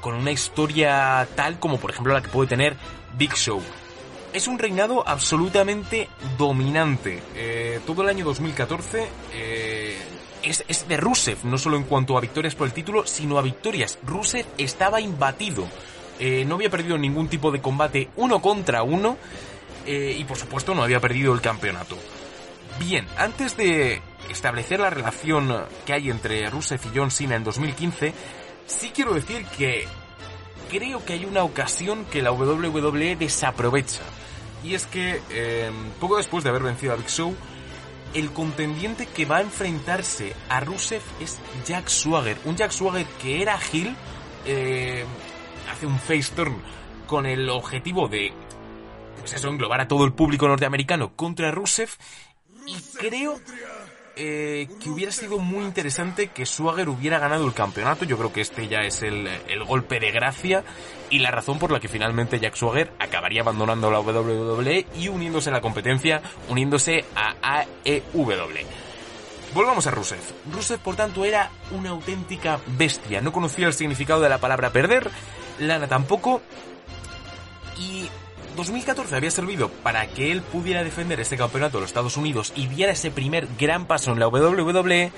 con 0.00 0.14
una 0.14 0.32
historia 0.32 1.26
tal 1.36 1.58
como 1.58 1.78
por 1.78 1.90
ejemplo 1.90 2.12
la 2.12 2.20
que 2.20 2.28
puede 2.28 2.48
tener 2.48 2.76
Big 3.16 3.34
Show. 3.34 3.62
Es 4.32 4.48
un 4.48 4.58
reinado 4.58 5.06
absolutamente 5.06 6.08
dominante. 6.38 7.22
Eh, 7.34 7.80
todo 7.86 8.02
el 8.02 8.08
año 8.08 8.24
2014 8.24 9.06
eh, 9.34 9.98
es, 10.42 10.64
es 10.68 10.88
de 10.88 10.96
Rusev, 10.96 11.44
no 11.44 11.58
solo 11.58 11.76
en 11.76 11.84
cuanto 11.84 12.16
a 12.16 12.20
victorias 12.20 12.54
por 12.54 12.66
el 12.66 12.72
título, 12.72 13.06
sino 13.06 13.38
a 13.38 13.42
victorias. 13.42 13.98
Rusev 14.02 14.46
estaba 14.56 15.00
imbatido. 15.00 15.66
Eh, 16.18 16.44
no 16.46 16.54
había 16.54 16.70
perdido 16.70 16.96
ningún 16.96 17.28
tipo 17.28 17.50
de 17.50 17.60
combate 17.60 18.08
uno 18.16 18.40
contra 18.40 18.82
uno 18.82 19.16
eh, 19.86 20.14
y 20.16 20.24
por 20.24 20.36
supuesto 20.36 20.74
no 20.74 20.82
había 20.82 21.00
perdido 21.00 21.34
el 21.34 21.40
campeonato. 21.40 21.98
Bien, 22.78 23.06
antes 23.16 23.56
de 23.56 24.00
establecer 24.30 24.80
la 24.80 24.90
relación 24.90 25.52
que 25.84 25.92
hay 25.92 26.10
entre 26.10 26.48
Rusev 26.48 26.80
y 26.86 26.96
John 26.96 27.10
Cena 27.10 27.36
en 27.36 27.44
2015, 27.44 28.14
sí 28.66 28.92
quiero 28.94 29.14
decir 29.14 29.44
que 29.58 29.86
creo 30.70 31.04
que 31.04 31.14
hay 31.14 31.24
una 31.24 31.42
ocasión 31.42 32.04
que 32.06 32.22
la 32.22 32.32
WWE 32.32 33.16
desaprovecha. 33.16 34.00
Y 34.64 34.74
es 34.74 34.86
que, 34.86 35.20
eh, 35.30 35.70
poco 36.00 36.16
después 36.16 36.44
de 36.44 36.50
haber 36.50 36.62
vencido 36.62 36.92
a 36.92 36.96
Big 36.96 37.08
Show, 37.08 37.34
el 38.14 38.32
contendiente 38.32 39.06
que 39.06 39.24
va 39.24 39.38
a 39.38 39.40
enfrentarse 39.40 40.34
a 40.48 40.60
Rusev 40.60 41.02
es 41.20 41.38
Jack 41.66 41.88
Swagger. 41.88 42.38
Un 42.44 42.56
Jack 42.56 42.70
Swagger 42.70 43.06
que 43.20 43.42
era 43.42 43.58
Hill, 43.72 43.96
eh, 44.44 45.04
hace 45.70 45.86
un 45.86 45.98
face 45.98 46.32
turn 46.34 46.56
con 47.06 47.26
el 47.26 47.48
objetivo 47.48 48.08
de, 48.08 48.32
pues 49.18 49.32
eso, 49.32 49.48
englobar 49.48 49.80
a 49.80 49.88
todo 49.88 50.04
el 50.04 50.12
público 50.12 50.46
norteamericano 50.46 51.14
contra 51.16 51.50
Rusev. 51.50 51.90
Y 52.66 52.76
creo 52.98 53.40
eh, 54.16 54.68
que 54.80 54.90
hubiera 54.90 55.12
sido 55.12 55.38
muy 55.38 55.64
interesante 55.64 56.28
que 56.28 56.46
Swagger 56.46 56.88
hubiera 56.88 57.18
ganado 57.18 57.46
el 57.46 57.54
campeonato. 57.54 58.04
Yo 58.04 58.18
creo 58.18 58.32
que 58.32 58.40
este 58.40 58.68
ya 58.68 58.80
es 58.80 59.02
el, 59.02 59.26
el 59.26 59.64
golpe 59.64 60.00
de 60.00 60.10
gracia 60.10 60.64
y 61.10 61.18
la 61.18 61.30
razón 61.30 61.58
por 61.58 61.70
la 61.70 61.80
que 61.80 61.88
finalmente 61.88 62.38
Jack 62.40 62.54
Swagger 62.54 62.92
acabaría 62.98 63.42
abandonando 63.42 63.90
la 63.90 64.00
WWE 64.00 64.86
y 64.98 65.08
uniéndose 65.08 65.50
a 65.50 65.52
la 65.52 65.60
competencia, 65.60 66.22
uniéndose 66.48 67.04
a 67.14 67.36
AEW. 67.42 68.66
Volvamos 69.54 69.86
a 69.86 69.90
Rusev. 69.90 70.20
Rusev, 70.50 70.80
por 70.80 70.96
tanto, 70.96 71.24
era 71.24 71.50
una 71.72 71.90
auténtica 71.90 72.58
bestia. 72.78 73.20
No 73.20 73.32
conocía 73.32 73.66
el 73.66 73.74
significado 73.74 74.20
de 74.20 74.30
la 74.30 74.38
palabra 74.38 74.70
perder, 74.70 75.10
Lana 75.58 75.88
tampoco. 75.88 76.40
Y 77.78 78.08
2014 78.56 79.16
había 79.16 79.30
servido 79.30 79.68
para 79.68 80.06
que 80.08 80.30
él 80.30 80.42
pudiera 80.42 80.84
defender 80.84 81.20
este 81.20 81.36
campeonato 81.36 81.78
de 81.78 81.82
los 81.82 81.90
Estados 81.90 82.16
Unidos 82.16 82.52
y 82.56 82.66
diera 82.66 82.92
ese 82.92 83.10
primer 83.10 83.48
gran 83.58 83.86
paso 83.86 84.12
en 84.12 84.20
la 84.20 84.28
WWE. 84.28 85.12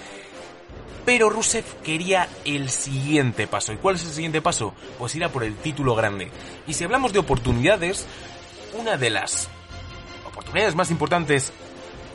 Pero 1.04 1.28
Rusev 1.28 1.64
quería 1.82 2.28
el 2.44 2.70
siguiente 2.70 3.46
paso. 3.46 3.72
¿Y 3.72 3.76
cuál 3.76 3.96
es 3.96 4.04
el 4.04 4.12
siguiente 4.12 4.40
paso? 4.40 4.74
Pues 4.98 5.14
ir 5.14 5.24
a 5.24 5.28
por 5.28 5.44
el 5.44 5.54
título 5.56 5.94
grande. 5.94 6.30
Y 6.66 6.72
si 6.72 6.84
hablamos 6.84 7.12
de 7.12 7.18
oportunidades, 7.18 8.06
una 8.78 8.96
de 8.96 9.10
las 9.10 9.48
oportunidades 10.26 10.74
más 10.74 10.90
importantes 10.90 11.52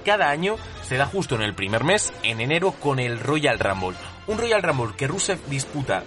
cada 0.03 0.29
año 0.29 0.55
se 0.81 0.97
da 0.97 1.05
justo 1.05 1.35
en 1.35 1.43
el 1.43 1.53
primer 1.53 1.83
mes, 1.83 2.13
en 2.23 2.41
enero, 2.41 2.71
con 2.71 2.99
el 2.99 3.19
Royal 3.19 3.59
Rumble. 3.59 3.97
Un 4.27 4.38
Royal 4.39 4.63
Rumble 4.63 4.95
que 4.97 5.07
Rusev 5.07 5.39
disputa 5.49 6.03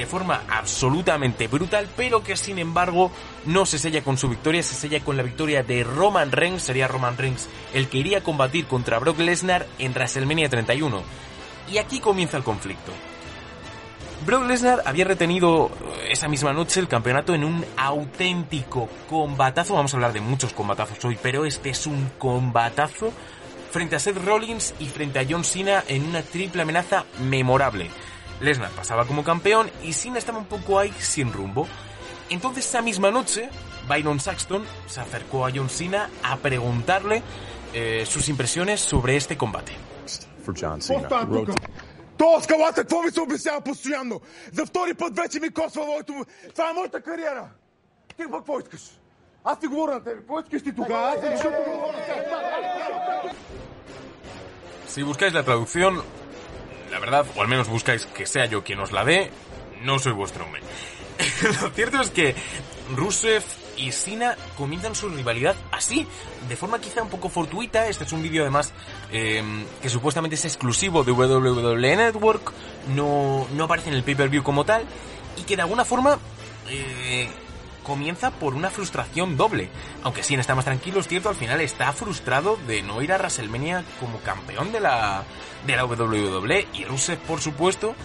de 0.00 0.06
forma 0.06 0.44
absolutamente 0.48 1.46
brutal, 1.46 1.86
pero 1.94 2.22
que 2.22 2.34
sin 2.34 2.58
embargo 2.58 3.12
no 3.44 3.66
se 3.66 3.78
sella 3.78 4.02
con 4.02 4.16
su 4.16 4.30
victoria, 4.30 4.62
se 4.62 4.74
sella 4.74 5.00
con 5.00 5.18
la 5.18 5.22
victoria 5.22 5.62
de 5.62 5.84
Roman 5.84 6.32
Reigns, 6.32 6.62
sería 6.62 6.88
Roman 6.88 7.18
Reigns 7.18 7.50
el 7.74 7.86
que 7.90 7.98
iría 7.98 8.18
a 8.18 8.22
combatir 8.22 8.64
contra 8.64 8.98
Brock 8.98 9.18
Lesnar 9.18 9.66
en 9.78 9.92
WrestleMania 9.92 10.48
31. 10.48 11.02
Y 11.70 11.76
aquí 11.76 12.00
comienza 12.00 12.38
el 12.38 12.44
conflicto. 12.44 12.92
Brock 14.24 14.46
Lesnar 14.46 14.82
había 14.86 15.04
retenido 15.04 15.70
esa 16.08 16.28
misma 16.28 16.54
noche 16.54 16.80
el 16.80 16.88
campeonato 16.88 17.34
en 17.34 17.44
un 17.44 17.62
auténtico 17.76 18.88
combatazo. 19.06 19.74
Vamos 19.74 19.92
a 19.92 19.98
hablar 19.98 20.14
de 20.14 20.22
muchos 20.22 20.54
combatazos 20.54 21.04
hoy, 21.04 21.18
pero 21.20 21.44
este 21.44 21.68
es 21.68 21.86
un 21.86 22.10
combatazo 22.18 23.12
frente 23.70 23.96
a 23.96 23.98
Seth 23.98 24.16
Rollins 24.24 24.74
y 24.80 24.86
frente 24.86 25.18
a 25.18 25.26
John 25.28 25.44
Cena 25.44 25.84
en 25.88 26.06
una 26.06 26.22
triple 26.22 26.62
amenaza 26.62 27.04
memorable. 27.18 27.90
Lesnar 28.41 28.71
pasaba 28.71 29.05
como 29.05 29.23
campeón 29.23 29.71
y 29.83 29.93
Cena 29.93 30.17
estaba 30.19 30.39
un 30.39 30.45
poco 30.45 30.79
ahí 30.79 30.93
sin 30.99 31.31
rumbo. 31.31 31.67
Entonces 32.29 32.65
esa 32.65 32.81
misma 32.81 33.11
noche, 33.11 33.49
Byron 33.87 34.19
Saxton 34.19 34.65
se 34.87 34.99
acercó 34.99 35.45
a 35.45 35.51
John 35.51 35.69
Cena 35.69 36.09
a 36.23 36.37
preguntarle 36.37 37.21
eh, 37.73 38.05
sus 38.05 38.27
impresiones 38.29 38.81
sobre 38.81 39.15
este 39.15 39.37
combate. 39.37 39.73
For 40.43 40.53
John 40.53 40.81
Cena. 40.81 41.07
То 42.17 42.41
скавате, 42.41 42.81
какво 42.81 43.01
ми 43.01 43.11
се 43.11 43.21
обяснява 43.21 43.61
постоянно? 43.61 44.21
За 44.51 44.65
втори 44.65 44.93
път 44.93 45.15
вече 45.15 45.39
ми 45.39 45.49
косва 45.49 45.85
моето... 45.85 46.25
Това 46.55 46.69
е 46.69 46.73
моята 46.73 47.01
кариера. 47.01 47.47
Ти 48.07 48.23
пък 48.23 48.31
какво 48.31 48.59
искаш? 48.59 48.81
Аз 49.43 49.59
ти 49.59 49.67
говоря 49.67 49.91
на 49.91 50.03
тебе. 50.03 50.15
Какво 50.15 50.39
искаш 50.39 50.63
ти 50.63 50.75
тогава? 50.75 51.07
Аз 51.07 51.21
ти 51.21 51.27
защото 51.27 51.71
говоря 51.71 51.97
на 51.97 52.05
тебе. 52.05 52.25
Si 54.95 55.03
buscáis 55.03 55.33
la 55.33 55.43
traducción, 55.43 56.01
la 56.90 56.98
verdad, 56.98 57.26
o 57.36 57.42
al 57.42 57.48
menos 57.48 57.68
buscáis 57.68 58.06
que 58.06 58.26
sea 58.26 58.46
yo 58.46 58.64
quien 58.64 58.80
os 58.80 58.92
la 58.92 59.04
dé, 59.04 59.30
no 59.82 59.98
soy 59.98 60.12
vuestro 60.12 60.44
hombre. 60.44 60.62
Lo 61.62 61.70
cierto 61.70 62.00
es 62.00 62.10
que 62.10 62.34
Rusev 62.94 63.42
y 63.76 63.92
Sina 63.92 64.36
comienzan 64.56 64.94
su 64.94 65.08
rivalidad 65.08 65.56
así, 65.72 66.06
de 66.48 66.56
forma 66.56 66.80
quizá 66.80 67.02
un 67.02 67.08
poco 67.08 67.28
fortuita. 67.28 67.86
Este 67.88 68.04
es 68.04 68.12
un 68.12 68.22
vídeo 68.22 68.42
además 68.42 68.72
eh, 69.12 69.42
que 69.80 69.88
supuestamente 69.88 70.34
es 70.34 70.44
exclusivo 70.44 71.04
de 71.04 71.12
WWE 71.12 71.96
Network, 71.96 72.52
no, 72.94 73.46
no 73.54 73.64
aparece 73.64 73.88
en 73.88 73.96
el 73.96 74.02
pay-per-view 74.02 74.42
como 74.42 74.64
tal, 74.64 74.84
y 75.36 75.42
que 75.42 75.56
de 75.56 75.62
alguna 75.62 75.84
forma 75.84 76.18
eh, 76.68 77.28
comienza 77.90 78.30
por 78.30 78.54
una 78.54 78.70
frustración 78.70 79.36
doble. 79.36 79.68
Aunque 80.04 80.22
Sina 80.22 80.42
está 80.42 80.54
más 80.54 80.64
tranquilo, 80.64 81.00
es 81.00 81.08
cierto, 81.08 81.28
al 81.28 81.34
final 81.34 81.60
está 81.60 81.92
frustrado 81.92 82.56
de 82.68 82.82
no 82.82 83.02
ir 83.02 83.12
a 83.12 83.16
WrestleMania 83.16 83.82
como 83.98 84.20
campeón 84.20 84.70
de 84.70 84.78
la, 84.78 85.24
de 85.66 85.74
la 85.74 85.86
WWE. 85.86 86.68
Y 86.72 86.84
Rusev, 86.84 87.18
por 87.18 87.40
supuesto, 87.40 87.96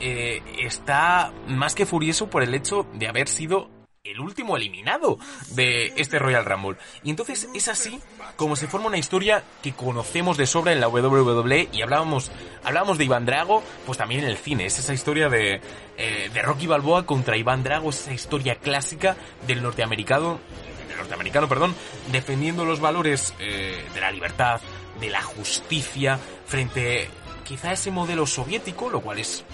eh, 0.00 0.40
está 0.60 1.30
más 1.46 1.74
que 1.74 1.84
furioso 1.84 2.30
por 2.30 2.42
el 2.42 2.54
hecho 2.54 2.86
de 2.94 3.06
haber 3.06 3.28
sido 3.28 3.68
el 4.04 4.20
último 4.20 4.54
eliminado 4.58 5.18
de 5.52 5.94
este 5.96 6.18
Royal 6.18 6.44
Rumble. 6.44 6.76
Y 7.02 7.08
entonces 7.08 7.48
es 7.54 7.68
así 7.68 7.98
como 8.36 8.54
se 8.54 8.68
forma 8.68 8.88
una 8.88 8.98
historia 8.98 9.42
que 9.62 9.72
conocemos 9.72 10.36
de 10.36 10.46
sobra 10.46 10.74
en 10.74 10.80
la 10.80 10.88
WWE 10.88 11.70
y 11.72 11.80
hablábamos, 11.80 12.30
hablábamos 12.62 12.98
de 12.98 13.04
Iván 13.04 13.24
Drago, 13.24 13.62
pues 13.86 13.96
también 13.96 14.24
en 14.24 14.28
el 14.28 14.36
cine. 14.36 14.66
Es 14.66 14.78
esa 14.78 14.92
historia 14.92 15.30
de, 15.30 15.62
eh, 15.96 16.30
de 16.34 16.42
Rocky 16.42 16.66
Balboa 16.66 17.06
contra 17.06 17.38
Iván 17.38 17.62
Drago, 17.62 17.88
es 17.88 18.02
esa 18.02 18.12
historia 18.12 18.56
clásica 18.56 19.16
del 19.46 19.62
norteamericano, 19.62 20.38
del 20.86 20.98
norteamericano, 20.98 21.48
perdón, 21.48 21.74
defendiendo 22.12 22.66
los 22.66 22.80
valores 22.80 23.32
eh, 23.38 23.86
de 23.94 24.00
la 24.02 24.10
libertad, 24.10 24.60
de 25.00 25.08
la 25.08 25.22
justicia, 25.22 26.18
frente 26.44 27.08
quizá 27.42 27.70
a 27.70 27.72
ese 27.72 27.90
modelo 27.90 28.26
soviético, 28.26 28.90
lo 28.90 29.00
cual 29.00 29.18
es 29.18 29.46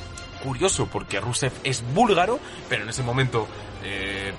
curioso 0.42 0.86
porque 0.86 1.20
Rusev 1.20 1.52
es 1.62 1.84
búlgaro, 1.94 2.40
pero 2.68 2.82
en 2.82 2.88
ese 2.88 3.02
momento, 3.02 3.46
eh, 3.84 4.32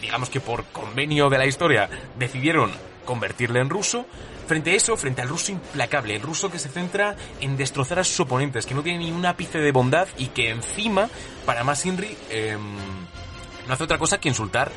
digamos 0.00 0.30
que 0.30 0.40
por 0.40 0.64
convenio 0.66 1.28
de 1.28 1.38
la 1.38 1.46
historia, 1.46 1.88
decidieron 2.18 2.70
convertirle 3.04 3.60
en 3.60 3.70
ruso. 3.70 4.06
Frente 4.46 4.70
a 4.70 4.74
eso, 4.74 4.96
frente 4.96 5.20
al 5.20 5.28
ruso 5.28 5.52
implacable, 5.52 6.16
el 6.16 6.22
ruso 6.22 6.50
que 6.50 6.58
se 6.58 6.68
centra 6.68 7.16
en 7.40 7.56
destrozar 7.56 7.98
a 7.98 8.04
sus 8.04 8.20
oponentes, 8.20 8.64
que 8.64 8.74
no 8.74 8.82
tiene 8.82 9.00
ni 9.00 9.12
un 9.12 9.26
ápice 9.26 9.58
de 9.58 9.72
bondad 9.72 10.08
y 10.16 10.28
que 10.28 10.50
encima, 10.50 11.08
para 11.44 11.64
más 11.64 11.84
Inri, 11.84 12.16
eh, 12.30 12.56
no 13.66 13.74
hace 13.74 13.84
otra 13.84 13.98
cosa 13.98 14.18
que 14.18 14.28
insultar 14.28 14.72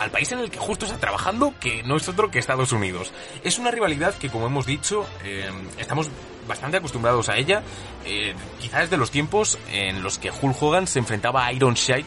al 0.00 0.10
país 0.10 0.32
en 0.32 0.40
el 0.40 0.50
que 0.50 0.58
justo 0.58 0.86
está 0.86 0.98
trabajando, 0.98 1.54
que 1.60 1.84
no 1.84 1.96
es 1.96 2.08
otro 2.08 2.30
que 2.30 2.40
Estados 2.40 2.72
Unidos. 2.72 3.12
Es 3.44 3.58
una 3.58 3.70
rivalidad 3.70 4.14
que, 4.14 4.28
como 4.28 4.46
hemos 4.46 4.66
dicho, 4.66 5.06
eh, 5.22 5.48
estamos 5.78 6.10
bastante 6.48 6.78
acostumbrados 6.78 7.28
a 7.28 7.36
ella. 7.36 7.62
Eh, 8.04 8.34
quizás 8.60 8.90
de 8.90 8.96
los 8.96 9.12
tiempos 9.12 9.58
en 9.70 10.02
los 10.02 10.18
que 10.18 10.30
Hulk 10.30 10.60
Hogan 10.60 10.86
se 10.88 10.98
enfrentaba 10.98 11.46
a 11.46 11.52
Iron 11.52 11.74
Sheik 11.74 12.06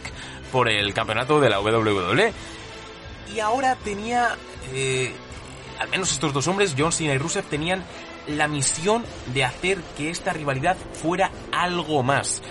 por 0.56 0.70
el 0.70 0.94
campeonato 0.94 1.42
de 1.42 1.50
la 1.50 1.60
WWE. 1.60 2.32
Y 3.36 3.42
ahora 3.42 3.76
tenía, 3.76 4.38
eh, 4.72 5.12
al 5.80 5.90
menos 5.90 6.14
estos 6.14 6.32
dos 6.32 6.48
hombres, 6.48 6.76
John 6.78 6.94
Cena 6.94 7.14
y 7.14 7.18
Rusev, 7.18 7.44
tenían 7.44 7.84
la 8.26 8.48
misión 8.48 9.04
de 9.34 9.44
hacer 9.44 9.80
que 9.98 10.10
esta 10.10 10.32
rivalidad 10.32 10.78
fuera 10.94 11.30
algo 11.52 12.04
más. 12.04 12.42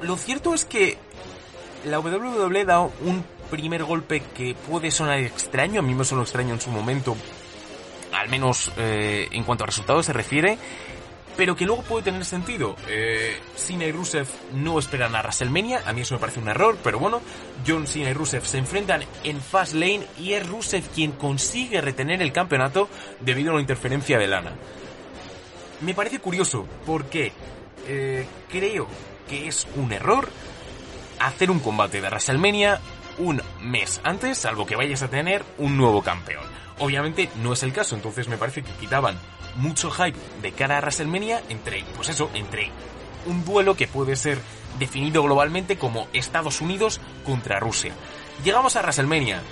Lo 0.00 0.16
cierto 0.16 0.54
es 0.54 0.64
que 0.64 0.96
la 1.84 2.00
WWE 2.00 2.64
da 2.64 2.80
un 2.80 3.26
primer 3.50 3.84
golpe 3.84 4.22
que 4.34 4.54
puede 4.54 4.90
sonar 4.90 5.18
extraño, 5.18 5.80
a 5.80 5.82
mí 5.82 5.94
me 5.94 6.06
sonó 6.06 6.22
extraño 6.22 6.54
en 6.54 6.62
su 6.62 6.70
momento, 6.70 7.14
al 8.10 8.30
menos 8.30 8.72
eh, 8.78 9.28
en 9.32 9.44
cuanto 9.44 9.64
a 9.64 9.66
resultados 9.66 10.06
se 10.06 10.14
refiere, 10.14 10.56
pero 11.36 11.56
que 11.56 11.64
luego 11.64 11.82
puede 11.82 12.04
tener 12.04 12.24
sentido. 12.24 12.76
Eh, 12.88 13.38
Cena 13.56 13.84
y 13.84 13.92
Rusev 13.92 14.26
no 14.54 14.78
esperan 14.78 15.14
a 15.14 15.20
WrestleMania, 15.20 15.82
a 15.86 15.92
mí 15.92 16.02
eso 16.02 16.14
me 16.14 16.20
parece 16.20 16.40
un 16.40 16.48
error, 16.48 16.76
pero 16.82 16.98
bueno, 16.98 17.20
John 17.66 17.86
Cena 17.86 18.10
y 18.10 18.14
Rusev 18.14 18.44
se 18.44 18.58
enfrentan 18.58 19.04
en 19.24 19.40
Fastlane 19.40 20.06
y 20.18 20.32
es 20.32 20.46
Rusev 20.46 20.84
quien 20.94 21.12
consigue 21.12 21.80
retener 21.80 22.22
el 22.22 22.32
campeonato 22.32 22.88
debido 23.20 23.50
a 23.50 23.54
una 23.54 23.62
interferencia 23.62 24.18
de 24.18 24.26
Lana. 24.26 24.52
Me 25.80 25.94
parece 25.94 26.20
curioso 26.20 26.66
porque 26.86 27.32
eh, 27.86 28.26
creo 28.48 28.86
que 29.28 29.48
es 29.48 29.66
un 29.76 29.92
error 29.92 30.28
hacer 31.18 31.50
un 31.50 31.60
combate 31.60 32.00
de 32.00 32.08
WrestleMania 32.08 32.80
un 33.18 33.40
mes 33.60 34.00
antes, 34.04 34.38
salvo 34.38 34.66
que 34.66 34.76
vayas 34.76 35.02
a 35.02 35.08
tener 35.08 35.44
un 35.58 35.76
nuevo 35.76 36.02
campeón. 36.02 36.44
Obviamente 36.78 37.30
no 37.36 37.52
es 37.52 37.62
el 37.62 37.72
caso, 37.72 37.94
entonces 37.94 38.28
me 38.28 38.36
parece 38.36 38.62
que 38.62 38.72
quitaban 38.72 39.16
mucho 39.56 39.90
hype 39.90 40.18
de 40.42 40.52
cara 40.52 40.78
a 40.78 40.80
WrestleMania 40.80 41.42
entre, 41.48 41.84
pues 41.96 42.08
eso, 42.08 42.30
entre 42.34 42.70
un 43.26 43.44
duelo 43.44 43.74
que 43.74 43.88
puede 43.88 44.16
ser 44.16 44.38
definido 44.78 45.22
globalmente 45.22 45.76
como 45.78 46.08
Estados 46.12 46.60
Unidos 46.60 47.00
contra 47.24 47.60
Rusia. 47.60 47.94
Llegamos 48.44 48.76
a 48.76 48.80
WrestleMania. 48.80 49.42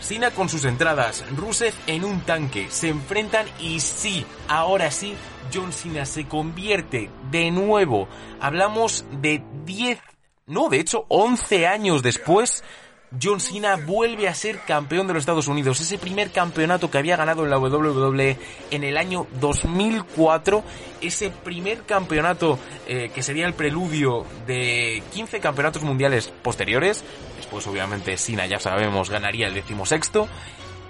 Cena 0.00 0.32
con 0.32 0.50
sus 0.50 0.66
entradas, 0.66 1.24
Rusev 1.34 1.72
en 1.86 2.04
un 2.04 2.20
tanque, 2.20 2.66
se 2.68 2.90
enfrentan 2.90 3.46
y 3.58 3.80
sí, 3.80 4.26
ahora 4.48 4.90
sí, 4.90 5.14
John 5.52 5.72
Cena 5.72 6.04
se 6.04 6.26
convierte 6.26 7.10
de 7.30 7.50
nuevo. 7.50 8.06
Hablamos 8.38 9.06
de 9.12 9.42
10, 9.64 9.98
no, 10.46 10.68
de 10.68 10.80
hecho 10.80 11.06
11 11.08 11.66
años 11.66 12.02
después 12.02 12.62
John 13.22 13.40
Cena 13.40 13.76
vuelve 13.76 14.28
a 14.28 14.34
ser 14.34 14.60
campeón 14.60 15.06
de 15.06 15.14
los 15.14 15.22
Estados 15.22 15.48
Unidos. 15.48 15.80
Ese 15.80 15.98
primer 15.98 16.30
campeonato 16.30 16.90
que 16.90 16.98
había 16.98 17.16
ganado 17.16 17.44
en 17.44 17.50
la 17.50 17.58
WWE 17.58 18.38
en 18.70 18.84
el 18.84 18.96
año 18.96 19.26
2004. 19.40 20.64
Ese 21.00 21.30
primer 21.30 21.82
campeonato 21.82 22.58
eh, 22.86 23.10
que 23.14 23.22
sería 23.22 23.46
el 23.46 23.54
preludio 23.54 24.24
de 24.46 25.02
15 25.12 25.40
campeonatos 25.40 25.82
mundiales 25.82 26.32
posteriores. 26.42 27.04
Después, 27.36 27.66
obviamente, 27.66 28.16
Cena, 28.16 28.46
ya 28.46 28.58
sabemos, 28.58 29.10
ganaría 29.10 29.46
el 29.46 29.54
decimosexto. 29.54 30.28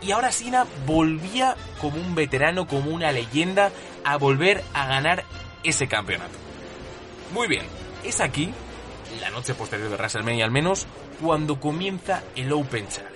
Y 0.00 0.12
ahora 0.12 0.32
Cena 0.32 0.66
volvía 0.86 1.56
como 1.80 1.96
un 1.96 2.14
veterano, 2.14 2.66
como 2.66 2.90
una 2.90 3.10
leyenda, 3.12 3.70
a 4.04 4.16
volver 4.16 4.62
a 4.74 4.86
ganar 4.86 5.24
ese 5.62 5.88
campeonato. 5.88 6.38
Muy 7.32 7.48
bien, 7.48 7.64
es 8.04 8.20
aquí, 8.20 8.52
la 9.20 9.30
noche 9.30 9.54
posterior 9.54 9.88
de 9.88 9.96
WrestleMania 9.96 10.44
al 10.44 10.50
menos, 10.50 10.86
cuando 11.20 11.58
comienza 11.60 12.22
el 12.36 12.52
Open 12.52 12.86
Challenge. 12.88 13.14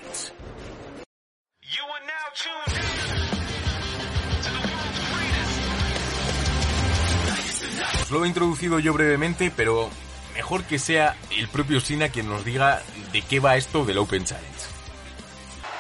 Os 8.02 8.10
lo 8.10 8.24
he 8.24 8.28
introducido 8.28 8.78
yo 8.78 8.94
brevemente, 8.94 9.52
pero 9.54 9.90
mejor 10.34 10.64
que 10.64 10.78
sea 10.78 11.14
el 11.36 11.48
propio 11.48 11.80
Sina 11.80 12.08
quien 12.08 12.28
nos 12.28 12.44
diga 12.44 12.80
de 13.12 13.20
qué 13.22 13.38
va 13.38 13.56
esto 13.56 13.84
del 13.84 13.98
Open 13.98 14.24
Challenge. 14.24 14.48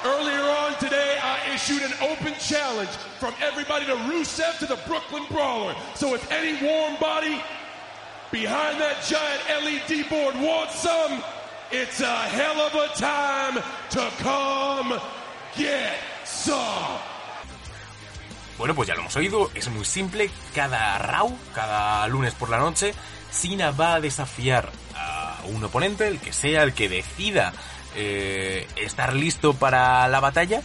Earlier 0.04 0.42
on 0.42 0.74
today, 0.78 1.18
I 1.22 1.54
issued 1.54 1.82
an 1.82 1.92
open 2.02 2.34
challenge 2.38 2.90
from 3.18 3.32
everybody 3.42 3.86
to 3.86 3.96
Rusev 4.10 4.58
to 4.58 4.66
the 4.66 4.78
Brooklyn 4.86 5.24
Brawler. 5.30 5.74
So 5.94 6.14
if 6.14 6.30
any 6.30 6.52
warm 6.62 6.96
body 7.00 7.40
behind 8.30 8.78
that 8.80 9.02
giant 9.08 9.42
LED 9.64 10.08
board 10.10 10.34
wants 10.36 10.80
some, 10.80 11.22
it's 11.70 12.00
a 12.00 12.28
hell 12.28 12.60
of 12.60 12.74
a 12.74 12.88
time 12.98 13.62
to 13.90 14.10
come 14.22 14.94
get 15.56 15.98
some. 16.24 16.98
Bueno, 18.56 18.74
pues 18.74 18.88
ya 18.88 18.94
lo 18.94 19.02
hemos 19.02 19.16
oído, 19.16 19.50
es 19.54 19.68
muy 19.68 19.84
simple. 19.84 20.30
Cada 20.54 20.98
Raw, 20.98 21.36
cada 21.54 22.08
lunes 22.08 22.34
por 22.34 22.50
la 22.50 22.58
noche, 22.58 22.92
Cena 23.30 23.70
va 23.70 23.94
a 23.94 24.00
desafiar 24.00 24.70
a 24.96 25.38
un 25.44 25.62
oponente, 25.62 26.08
el 26.08 26.18
que 26.18 26.32
sea, 26.32 26.64
el 26.64 26.74
que 26.74 26.88
decida 26.88 27.52
eh, 27.94 28.66
estar 28.76 29.14
listo 29.14 29.54
para 29.54 30.08
la 30.08 30.18
batalla, 30.18 30.62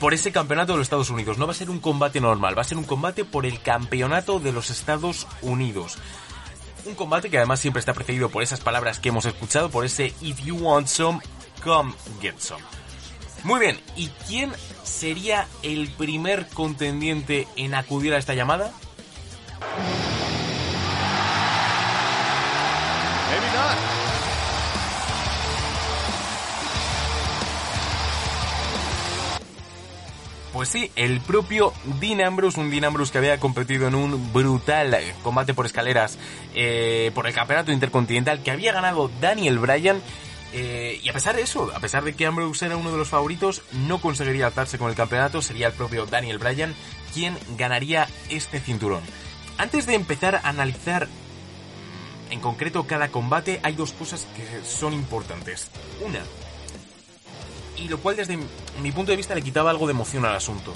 por 0.00 0.14
ese 0.14 0.32
campeonato 0.32 0.72
de 0.72 0.78
los 0.78 0.86
Estados 0.86 1.10
Unidos. 1.10 1.36
No 1.36 1.46
va 1.46 1.52
a 1.52 1.56
ser 1.56 1.68
un 1.68 1.80
combate 1.80 2.20
normal, 2.20 2.56
va 2.56 2.62
a 2.62 2.64
ser 2.64 2.78
un 2.78 2.84
combate 2.84 3.24
por 3.26 3.44
el 3.44 3.60
campeonato 3.60 4.40
de 4.40 4.52
los 4.52 4.70
Estados 4.70 5.26
Unidos. 5.42 5.98
Un 6.88 6.94
combate 6.94 7.28
que 7.28 7.36
además 7.36 7.60
siempre 7.60 7.80
está 7.80 7.92
precedido 7.92 8.30
por 8.30 8.42
esas 8.42 8.60
palabras 8.60 8.98
que 8.98 9.10
hemos 9.10 9.26
escuchado, 9.26 9.68
por 9.68 9.84
ese 9.84 10.14
If 10.22 10.40
you 10.40 10.56
want 10.56 10.86
some, 10.86 11.20
come 11.62 11.92
get 12.22 12.38
some. 12.38 12.62
Muy 13.44 13.60
bien, 13.60 13.78
¿y 13.94 14.08
quién 14.26 14.52
sería 14.84 15.46
el 15.62 15.90
primer 15.90 16.48
contendiente 16.48 17.46
en 17.56 17.74
acudir 17.74 18.14
a 18.14 18.16
esta 18.16 18.32
llamada? 18.32 18.72
Pues 30.52 30.70
sí, 30.70 30.90
el 30.96 31.20
propio 31.20 31.72
Dean 32.00 32.22
Ambrose, 32.22 32.58
un 32.58 32.70
Dean 32.70 32.84
Ambrose 32.84 33.12
que 33.12 33.18
había 33.18 33.38
competido 33.38 33.86
en 33.86 33.94
un 33.94 34.32
brutal 34.32 34.96
combate 35.22 35.52
por 35.52 35.66
escaleras 35.66 36.18
eh, 36.54 37.10
por 37.14 37.26
el 37.26 37.34
campeonato 37.34 37.70
intercontinental 37.70 38.42
que 38.42 38.50
había 38.50 38.72
ganado 38.72 39.10
Daniel 39.20 39.58
Bryan. 39.58 40.00
eh, 40.54 40.98
y 41.02 41.08
a 41.10 41.12
pesar 41.12 41.36
de 41.36 41.42
eso, 41.42 41.70
a 41.74 41.80
pesar 41.80 42.02
de 42.04 42.14
que 42.14 42.24
Ambrose 42.24 42.64
era 42.64 42.78
uno 42.78 42.90
de 42.90 42.96
los 42.96 43.08
favoritos, 43.08 43.62
no 43.86 44.00
conseguiría 44.00 44.46
alzarse 44.46 44.78
con 44.78 44.88
el 44.88 44.96
campeonato, 44.96 45.42
sería 45.42 45.66
el 45.66 45.74
propio 45.74 46.06
Daniel 46.06 46.38
Bryan 46.38 46.74
quien 47.12 47.36
ganaría 47.58 48.08
este 48.30 48.58
cinturón. 48.58 49.02
Antes 49.58 49.86
de 49.86 49.94
empezar 49.94 50.36
a 50.36 50.48
analizar 50.48 51.06
mm, 51.08 52.32
en 52.32 52.40
concreto 52.40 52.86
cada 52.86 53.08
combate, 53.08 53.60
hay 53.62 53.74
dos 53.74 53.92
cosas 53.92 54.26
que 54.34 54.64
son 54.64 54.94
importantes. 54.94 55.70
Una, 56.00 56.20
y 57.78 57.88
lo 57.88 57.98
cual 57.98 58.16
desde 58.16 58.38
mi 58.82 58.92
punto 58.92 59.10
de 59.12 59.16
vista 59.16 59.34
le 59.34 59.42
quitaba 59.42 59.70
algo 59.70 59.86
de 59.86 59.92
emoción 59.92 60.24
al 60.24 60.34
asunto. 60.34 60.74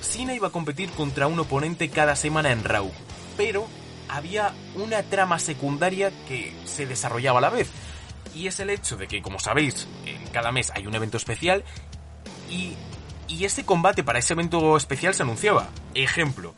Cena 0.00 0.34
iba 0.34 0.48
a 0.48 0.52
competir 0.52 0.90
contra 0.90 1.26
un 1.26 1.38
oponente 1.38 1.88
cada 1.88 2.16
semana 2.16 2.52
en 2.52 2.64
Raw, 2.64 2.90
pero 3.36 3.66
había 4.08 4.54
una 4.74 5.02
trama 5.02 5.38
secundaria 5.38 6.12
que 6.28 6.54
se 6.64 6.86
desarrollaba 6.86 7.38
a 7.38 7.42
la 7.42 7.50
vez. 7.50 7.70
Y 8.34 8.46
es 8.46 8.60
el 8.60 8.70
hecho 8.70 8.96
de 8.96 9.08
que, 9.08 9.22
como 9.22 9.38
sabéis, 9.38 9.88
en 10.04 10.26
cada 10.28 10.52
mes 10.52 10.70
hay 10.74 10.86
un 10.86 10.94
evento 10.94 11.16
especial 11.16 11.64
y, 12.50 12.74
y 13.28 13.44
ese 13.44 13.64
combate 13.64 14.04
para 14.04 14.18
ese 14.18 14.34
evento 14.34 14.76
especial 14.76 15.14
se 15.14 15.22
anunciaba. 15.22 15.68
Ejemplo, 15.94 16.54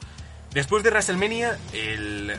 después 0.53 0.83
de 0.83 0.90
WrestleMania, 0.90 1.59
el, 1.72 2.38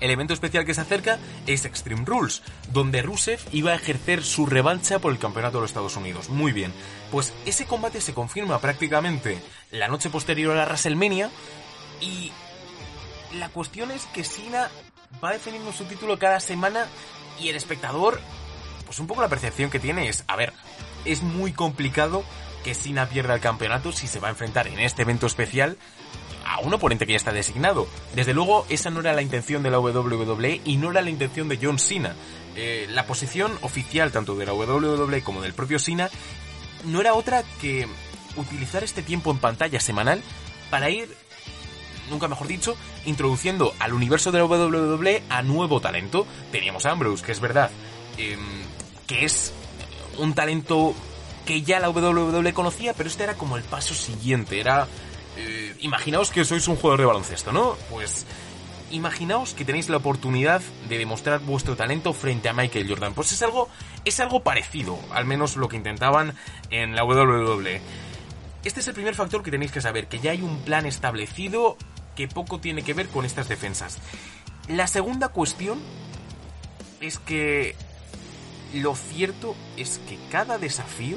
el 0.00 0.10
evento 0.10 0.34
especial 0.34 0.64
que 0.64 0.74
se 0.74 0.80
acerca 0.80 1.18
es 1.46 1.64
Extreme 1.64 2.04
Rules, 2.04 2.42
donde 2.72 3.02
Rusev 3.02 3.40
iba 3.52 3.72
a 3.72 3.76
ejercer 3.76 4.22
su 4.22 4.46
revancha 4.46 4.98
por 4.98 5.12
el 5.12 5.18
campeonato 5.18 5.58
de 5.58 5.62
los 5.62 5.70
Estados 5.70 5.96
Unidos. 5.96 6.28
Muy 6.28 6.52
bien, 6.52 6.72
pues 7.10 7.32
ese 7.46 7.66
combate 7.66 8.00
se 8.00 8.14
confirma 8.14 8.60
prácticamente 8.60 9.42
la 9.70 9.88
noche 9.88 10.10
posterior 10.10 10.52
a 10.52 10.60
la 10.60 10.66
WrestleMania 10.66 11.30
y 12.00 12.32
la 13.38 13.48
cuestión 13.50 13.90
es 13.90 14.06
que 14.06 14.24
Cena 14.24 14.70
va 15.22 15.32
defendiendo 15.32 15.72
su 15.72 15.84
título 15.84 16.18
cada 16.18 16.40
semana 16.40 16.86
y 17.38 17.48
el 17.48 17.56
espectador, 17.56 18.20
pues 18.86 18.98
un 18.98 19.06
poco 19.06 19.22
la 19.22 19.28
percepción 19.28 19.70
que 19.70 19.78
tiene 19.78 20.08
es, 20.08 20.24
a 20.26 20.36
ver, 20.36 20.52
es 21.04 21.22
muy 21.22 21.52
complicado 21.52 22.24
que 22.64 22.74
Cena 22.74 23.08
pierda 23.08 23.34
el 23.34 23.40
campeonato 23.40 23.92
si 23.92 24.06
se 24.06 24.20
va 24.20 24.28
a 24.28 24.32
enfrentar 24.32 24.66
en 24.66 24.80
este 24.80 25.02
evento 25.02 25.26
especial 25.26 25.78
a 26.50 26.58
un 26.60 26.74
oponente 26.74 27.06
que 27.06 27.12
ya 27.12 27.16
está 27.16 27.32
designado. 27.32 27.86
Desde 28.14 28.34
luego, 28.34 28.66
esa 28.68 28.90
no 28.90 29.00
era 29.00 29.12
la 29.12 29.22
intención 29.22 29.62
de 29.62 29.70
la 29.70 29.78
WWE 29.78 30.60
y 30.64 30.76
no 30.76 30.90
era 30.90 31.00
la 31.00 31.10
intención 31.10 31.48
de 31.48 31.58
John 31.62 31.78
Cena. 31.78 32.16
Eh, 32.56 32.86
la 32.90 33.06
posición 33.06 33.52
oficial 33.62 34.10
tanto 34.10 34.34
de 34.34 34.46
la 34.46 34.52
WWE 34.52 35.22
como 35.22 35.42
del 35.42 35.54
propio 35.54 35.78
Cena 35.78 36.10
no 36.84 37.00
era 37.00 37.14
otra 37.14 37.44
que 37.60 37.86
utilizar 38.36 38.82
este 38.82 39.02
tiempo 39.02 39.30
en 39.30 39.38
pantalla 39.38 39.78
semanal 39.78 40.22
para 40.70 40.90
ir, 40.90 41.08
nunca 42.10 42.26
mejor 42.26 42.48
dicho, 42.48 42.76
introduciendo 43.04 43.72
al 43.78 43.92
universo 43.92 44.32
de 44.32 44.38
la 44.38 44.46
WWE 44.46 45.22
a 45.28 45.42
nuevo 45.42 45.80
talento. 45.80 46.26
Teníamos 46.50 46.84
Ambrose, 46.84 47.24
que 47.24 47.30
es 47.30 47.40
verdad, 47.40 47.70
eh, 48.18 48.36
que 49.06 49.24
es 49.24 49.52
un 50.18 50.34
talento 50.34 50.94
que 51.46 51.62
ya 51.62 51.78
la 51.78 51.90
WWE 51.90 52.52
conocía, 52.52 52.92
pero 52.92 53.08
este 53.08 53.22
era 53.22 53.34
como 53.34 53.56
el 53.56 53.62
paso 53.62 53.94
siguiente, 53.94 54.58
era 54.58 54.88
eh, 55.40 55.74
imaginaos 55.80 56.30
que 56.30 56.44
sois 56.44 56.68
un 56.68 56.76
jugador 56.76 57.00
de 57.00 57.06
baloncesto, 57.06 57.52
¿no? 57.52 57.76
Pues 57.88 58.26
imaginaos 58.90 59.54
que 59.54 59.64
tenéis 59.64 59.88
la 59.88 59.96
oportunidad 59.96 60.60
de 60.88 60.98
demostrar 60.98 61.40
vuestro 61.40 61.76
talento 61.76 62.12
frente 62.12 62.48
a 62.48 62.52
Michael 62.52 62.88
Jordan. 62.88 63.14
Pues 63.14 63.32
es 63.32 63.42
algo, 63.42 63.68
es 64.04 64.20
algo 64.20 64.42
parecido, 64.42 64.98
al 65.12 65.24
menos 65.24 65.56
lo 65.56 65.68
que 65.68 65.76
intentaban 65.76 66.34
en 66.70 66.94
la 66.94 67.04
WWE. 67.04 67.80
Este 68.64 68.80
es 68.80 68.88
el 68.88 68.94
primer 68.94 69.14
factor 69.14 69.42
que 69.42 69.50
tenéis 69.50 69.72
que 69.72 69.80
saber, 69.80 70.06
que 70.06 70.18
ya 70.18 70.32
hay 70.32 70.42
un 70.42 70.60
plan 70.60 70.84
establecido 70.84 71.76
que 72.14 72.28
poco 72.28 72.60
tiene 72.60 72.82
que 72.82 72.92
ver 72.92 73.08
con 73.08 73.24
estas 73.24 73.48
defensas. 73.48 73.98
La 74.68 74.86
segunda 74.86 75.28
cuestión 75.28 75.80
es 77.00 77.18
que 77.18 77.74
lo 78.74 78.94
cierto 78.94 79.56
es 79.76 80.00
que 80.08 80.18
cada 80.30 80.58
desafío 80.58 81.16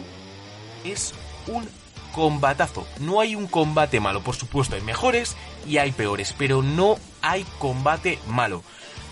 es 0.86 1.14
un 1.48 1.68
combatazo. 2.13 2.88
No 2.99 3.19
hay 3.19 3.36
un 3.36 3.47
combate 3.47 3.99
malo, 3.99 4.21
por 4.21 4.36
supuesto, 4.36 4.76
hay 4.76 4.82
mejores 4.82 5.36
y 5.67 5.78
hay 5.78 5.91
peores, 5.91 6.34
pero 6.38 6.62
no 6.62 6.97
hay 7.21 7.45
combate 7.60 8.19
malo. 8.28 8.63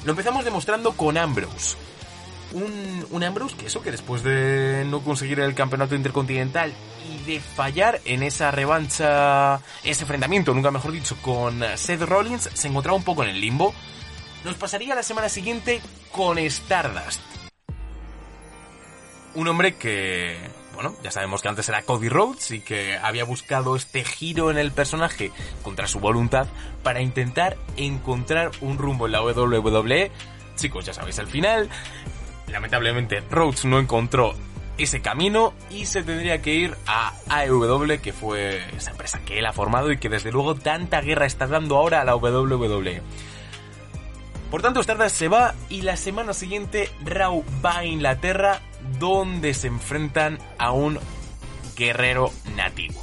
Lo 0.05 0.11
empezamos 0.11 0.45
demostrando 0.45 0.93
con 0.93 1.17
Ambrose. 1.17 1.75
Un, 2.53 3.05
un 3.11 3.23
Ambrose 3.23 3.55
que 3.55 3.65
eso, 3.67 3.81
que 3.81 3.91
después 3.91 4.23
de 4.23 4.85
no 4.87 5.01
conseguir 5.01 5.39
el 5.39 5.53
campeonato 5.55 5.95
intercontinental 5.95 6.73
y 7.09 7.23
de 7.23 7.39
fallar 7.39 7.99
en 8.05 8.23
esa 8.23 8.51
revancha, 8.51 9.61
ese 9.83 10.03
enfrentamiento, 10.03 10.53
nunca 10.53 10.71
mejor 10.71 10.91
dicho, 10.91 11.17
con 11.21 11.61
Seth 11.75 12.01
Rollins, 12.01 12.49
se 12.53 12.67
encontraba 12.67 12.97
un 12.97 13.03
poco 13.03 13.23
en 13.23 13.29
el 13.29 13.41
limbo. 13.41 13.73
Nos 14.43 14.55
pasaría 14.55 14.95
la 14.95 15.03
semana 15.03 15.29
siguiente 15.29 15.81
con 16.11 16.37
Stardust. 16.37 17.21
Un 19.33 19.47
hombre 19.47 19.75
que, 19.75 20.37
bueno, 20.81 20.97
ya 21.03 21.11
sabemos 21.11 21.43
que 21.43 21.47
antes 21.47 21.69
era 21.69 21.83
Cody 21.83 22.09
Rhodes 22.09 22.49
y 22.49 22.59
que 22.59 22.97
había 22.97 23.23
buscado 23.23 23.75
este 23.75 24.03
giro 24.03 24.49
en 24.49 24.57
el 24.57 24.71
personaje 24.71 25.31
contra 25.61 25.85
su 25.85 25.99
voluntad 25.99 26.47
para 26.81 27.01
intentar 27.01 27.55
encontrar 27.77 28.49
un 28.61 28.79
rumbo 28.79 29.05
en 29.05 29.11
la 29.11 29.21
WWE. 29.21 30.11
Chicos, 30.55 30.83
ya 30.83 30.93
sabéis 30.93 31.19
el 31.19 31.27
final. 31.27 31.69
Lamentablemente 32.47 33.21
Rhodes 33.29 33.65
no 33.65 33.77
encontró 33.77 34.33
ese 34.79 35.03
camino 35.03 35.53
y 35.69 35.85
se 35.85 36.01
tendría 36.01 36.41
que 36.41 36.55
ir 36.55 36.75
a 36.87 37.13
AEW, 37.29 38.01
que 38.01 38.11
fue 38.11 38.63
esa 38.75 38.89
empresa 38.89 39.19
que 39.23 39.37
él 39.37 39.45
ha 39.45 39.53
formado 39.53 39.91
y 39.91 39.97
que 39.97 40.09
desde 40.09 40.31
luego 40.31 40.55
tanta 40.55 41.01
guerra 41.01 41.27
está 41.27 41.45
dando 41.45 41.77
ahora 41.77 42.01
a 42.01 42.05
la 42.05 42.15
WWE. 42.15 43.03
Por 44.49 44.63
tanto, 44.63 44.79
Stardust 44.79 45.15
se 45.15 45.27
va 45.27 45.53
y 45.69 45.83
la 45.83 45.95
semana 45.95 46.33
siguiente 46.33 46.89
Raw 47.05 47.45
va 47.63 47.77
a 47.77 47.85
Inglaterra 47.85 48.61
donde 48.99 49.53
se 49.53 49.67
enfrentan 49.67 50.37
a 50.57 50.71
un 50.71 50.99
guerrero 51.75 52.31
nativo. 52.55 53.01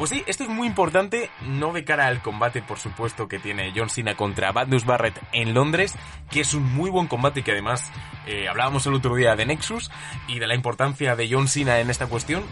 Pues 0.00 0.08
sí, 0.08 0.24
esto 0.26 0.44
es 0.44 0.48
muy 0.48 0.66
importante, 0.66 1.28
no 1.42 1.74
de 1.74 1.84
cara 1.84 2.06
al 2.06 2.22
combate, 2.22 2.62
por 2.62 2.78
supuesto, 2.78 3.28
que 3.28 3.38
tiene 3.38 3.74
John 3.76 3.90
Cena 3.90 4.16
contra 4.16 4.50
Bandus 4.50 4.86
Barrett 4.86 5.20
en 5.32 5.52
Londres, 5.52 5.94
que 6.30 6.40
es 6.40 6.54
un 6.54 6.62
muy 6.62 6.88
buen 6.88 7.06
combate 7.06 7.42
que 7.42 7.52
además 7.52 7.92
eh, 8.26 8.48
hablábamos 8.48 8.86
el 8.86 8.94
otro 8.94 9.14
día 9.14 9.36
de 9.36 9.44
Nexus 9.44 9.90
y 10.26 10.38
de 10.38 10.46
la 10.46 10.54
importancia 10.54 11.16
de 11.16 11.28
John 11.30 11.48
Cena 11.48 11.80
en 11.80 11.90
esta 11.90 12.06
cuestión. 12.06 12.44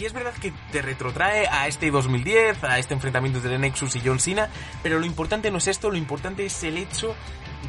Y 0.00 0.06
es 0.06 0.14
verdad 0.14 0.32
que 0.32 0.50
te 0.72 0.80
retrotrae 0.80 1.46
a 1.46 1.66
este 1.66 1.90
2010, 1.90 2.64
a 2.64 2.78
este 2.78 2.94
enfrentamiento 2.94 3.38
entre 3.38 3.58
Nexus 3.58 3.96
y 3.96 4.00
John 4.02 4.18
Cena, 4.18 4.48
pero 4.82 4.98
lo 4.98 5.04
importante 5.04 5.50
no 5.50 5.58
es 5.58 5.68
esto, 5.68 5.90
lo 5.90 5.98
importante 5.98 6.46
es 6.46 6.64
el 6.64 6.78
hecho 6.78 7.14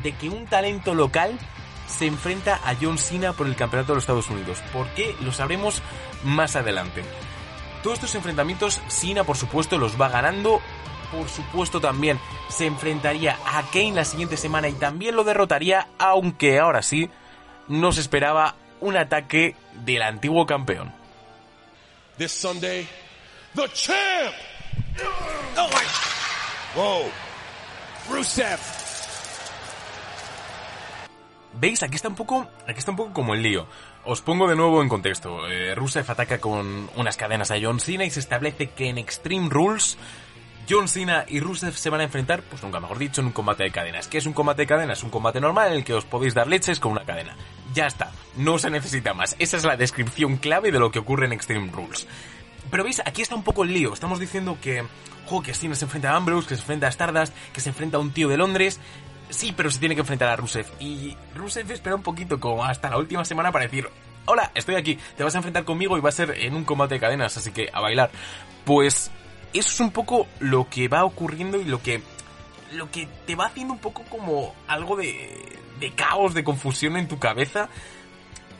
de 0.01 0.13
que 0.13 0.29
un 0.29 0.45
talento 0.45 0.95
local 0.95 1.37
se 1.87 2.05
enfrenta 2.05 2.55
a 2.63 2.73
John 2.81 2.97
Cena 2.97 3.33
por 3.33 3.47
el 3.47 3.57
campeonato 3.57 3.91
de 3.91 3.95
los 3.95 4.03
Estados 4.03 4.29
Unidos. 4.29 4.63
¿Por 4.71 4.87
qué? 4.91 5.13
Lo 5.19 5.33
sabremos 5.33 5.83
más 6.23 6.55
adelante. 6.55 7.03
Todos 7.83 7.95
estos 7.95 8.15
enfrentamientos, 8.15 8.79
Cena 8.87 9.25
por 9.25 9.35
supuesto 9.35 9.77
los 9.77 9.99
va 9.99 10.07
ganando. 10.07 10.61
Por 11.11 11.27
supuesto 11.27 11.81
también 11.81 12.17
se 12.47 12.65
enfrentaría 12.65 13.37
a 13.45 13.63
Kane 13.73 13.91
la 13.91 14.05
siguiente 14.05 14.37
semana 14.37 14.69
y 14.69 14.73
también 14.73 15.17
lo 15.17 15.25
derrotaría, 15.25 15.89
aunque 15.99 16.59
ahora 16.59 16.81
sí 16.81 17.09
no 17.67 17.91
se 17.91 17.99
esperaba 17.99 18.55
un 18.79 18.95
ataque 18.95 19.57
del 19.83 20.03
antiguo 20.03 20.45
campeón. 20.45 21.00
This 22.17 22.31
Sunday, 22.31 22.87
the 23.55 23.67
champ! 23.73 24.35
Oh 25.57 25.69
my... 25.71 25.85
Whoa. 26.75 27.11
Rusev. 28.09 28.59
¿Veis? 31.53 31.83
Aquí 31.83 31.95
está 31.95 32.07
un 32.07 32.15
poco, 32.15 32.47
aquí 32.67 32.79
está 32.79 32.91
un 32.91 32.97
poco 32.97 33.13
como 33.13 33.33
el 33.33 33.43
lío. 33.43 33.67
Os 34.05 34.21
pongo 34.21 34.47
de 34.47 34.55
nuevo 34.55 34.81
en 34.81 34.89
contexto. 34.89 35.47
Eh, 35.47 35.75
Rusev 35.75 36.09
ataca 36.09 36.39
con 36.39 36.89
unas 36.95 37.17
cadenas 37.17 37.51
a 37.51 37.55
John 37.61 37.79
Cena 37.79 38.05
y 38.05 38.09
se 38.09 38.19
establece 38.19 38.69
que 38.69 38.89
en 38.89 38.97
Extreme 38.97 39.49
Rules 39.49 39.97
John 40.69 40.87
Cena 40.87 41.25
y 41.27 41.39
Rusev 41.39 41.73
se 41.73 41.89
van 41.89 42.01
a 42.01 42.05
enfrentar, 42.05 42.43
pues 42.43 42.63
nunca 42.63 42.79
mejor 42.79 42.97
dicho, 42.97 43.21
en 43.21 43.27
un 43.27 43.33
combate 43.33 43.63
de 43.63 43.71
cadenas. 43.71 44.07
¿Qué 44.07 44.19
es 44.19 44.25
un 44.25 44.33
combate 44.33 44.61
de 44.63 44.67
cadenas? 44.67 45.03
Un 45.03 45.09
combate 45.09 45.41
normal 45.41 45.71
en 45.71 45.73
el 45.79 45.83
que 45.83 45.93
os 45.93 46.05
podéis 46.05 46.33
dar 46.33 46.47
leches 46.47 46.79
con 46.79 46.93
una 46.93 47.03
cadena. 47.03 47.35
Ya 47.73 47.87
está, 47.87 48.11
no 48.35 48.57
se 48.57 48.69
necesita 48.69 49.13
más. 49.13 49.35
Esa 49.39 49.57
es 49.57 49.63
la 49.63 49.77
descripción 49.77 50.37
clave 50.37 50.71
de 50.71 50.79
lo 50.79 50.91
que 50.91 50.99
ocurre 50.99 51.25
en 51.25 51.33
Extreme 51.33 51.71
Rules. 51.71 52.07
Pero 52.69 52.83
veis, 52.83 53.01
aquí 53.05 53.21
está 53.21 53.35
un 53.35 53.43
poco 53.43 53.63
el 53.63 53.73
lío. 53.73 53.93
Estamos 53.93 54.19
diciendo 54.19 54.57
que, 54.61 54.83
jo, 55.25 55.41
que 55.41 55.53
Cena 55.53 55.75
se 55.75 55.85
enfrenta 55.85 56.11
a 56.11 56.15
Ambrose, 56.15 56.47
que 56.47 56.55
se 56.55 56.61
enfrenta 56.61 56.87
a 56.87 56.89
Stardust, 56.89 57.33
que 57.53 57.61
se 57.61 57.69
enfrenta 57.69 57.97
a 57.97 57.99
un 57.99 58.11
tío 58.11 58.27
de 58.27 58.37
Londres. 58.37 58.79
Sí, 59.29 59.53
pero 59.55 59.71
se 59.71 59.79
tiene 59.79 59.95
que 59.95 60.01
enfrentar 60.01 60.29
a 60.29 60.35
Rusev. 60.35 60.65
Y 60.79 61.15
Rusev 61.35 61.71
espera 61.71 61.95
un 61.95 62.03
poquito 62.03 62.39
como 62.39 62.63
hasta 62.65 62.89
la 62.89 62.97
última 62.97 63.23
semana 63.23 63.51
para 63.51 63.65
decir, 63.65 63.87
hola, 64.25 64.51
estoy 64.55 64.75
aquí, 64.75 64.97
te 65.15 65.23
vas 65.23 65.35
a 65.35 65.37
enfrentar 65.37 65.63
conmigo 65.63 65.97
y 65.97 66.01
va 66.01 66.09
a 66.09 66.13
ser 66.13 66.31
en 66.31 66.55
un 66.55 66.65
combate 66.65 66.95
de 66.95 66.99
cadenas, 66.99 67.37
así 67.37 67.51
que 67.51 67.69
a 67.71 67.79
bailar. 67.79 68.11
Pues 68.65 69.11
eso 69.53 69.69
es 69.69 69.79
un 69.79 69.91
poco 69.91 70.27
lo 70.39 70.69
que 70.69 70.87
va 70.87 71.05
ocurriendo 71.05 71.59
y 71.59 71.65
lo 71.65 71.81
que 71.81 72.01
lo 72.73 72.89
que 72.89 73.07
te 73.27 73.35
va 73.35 73.47
haciendo 73.47 73.73
un 73.73 73.79
poco 73.79 74.03
como 74.03 74.55
algo 74.67 74.95
de, 74.95 75.59
de 75.81 75.91
caos, 75.91 76.33
de 76.33 76.45
confusión 76.45 76.95
en 76.95 77.09
tu 77.09 77.19
cabeza. 77.19 77.67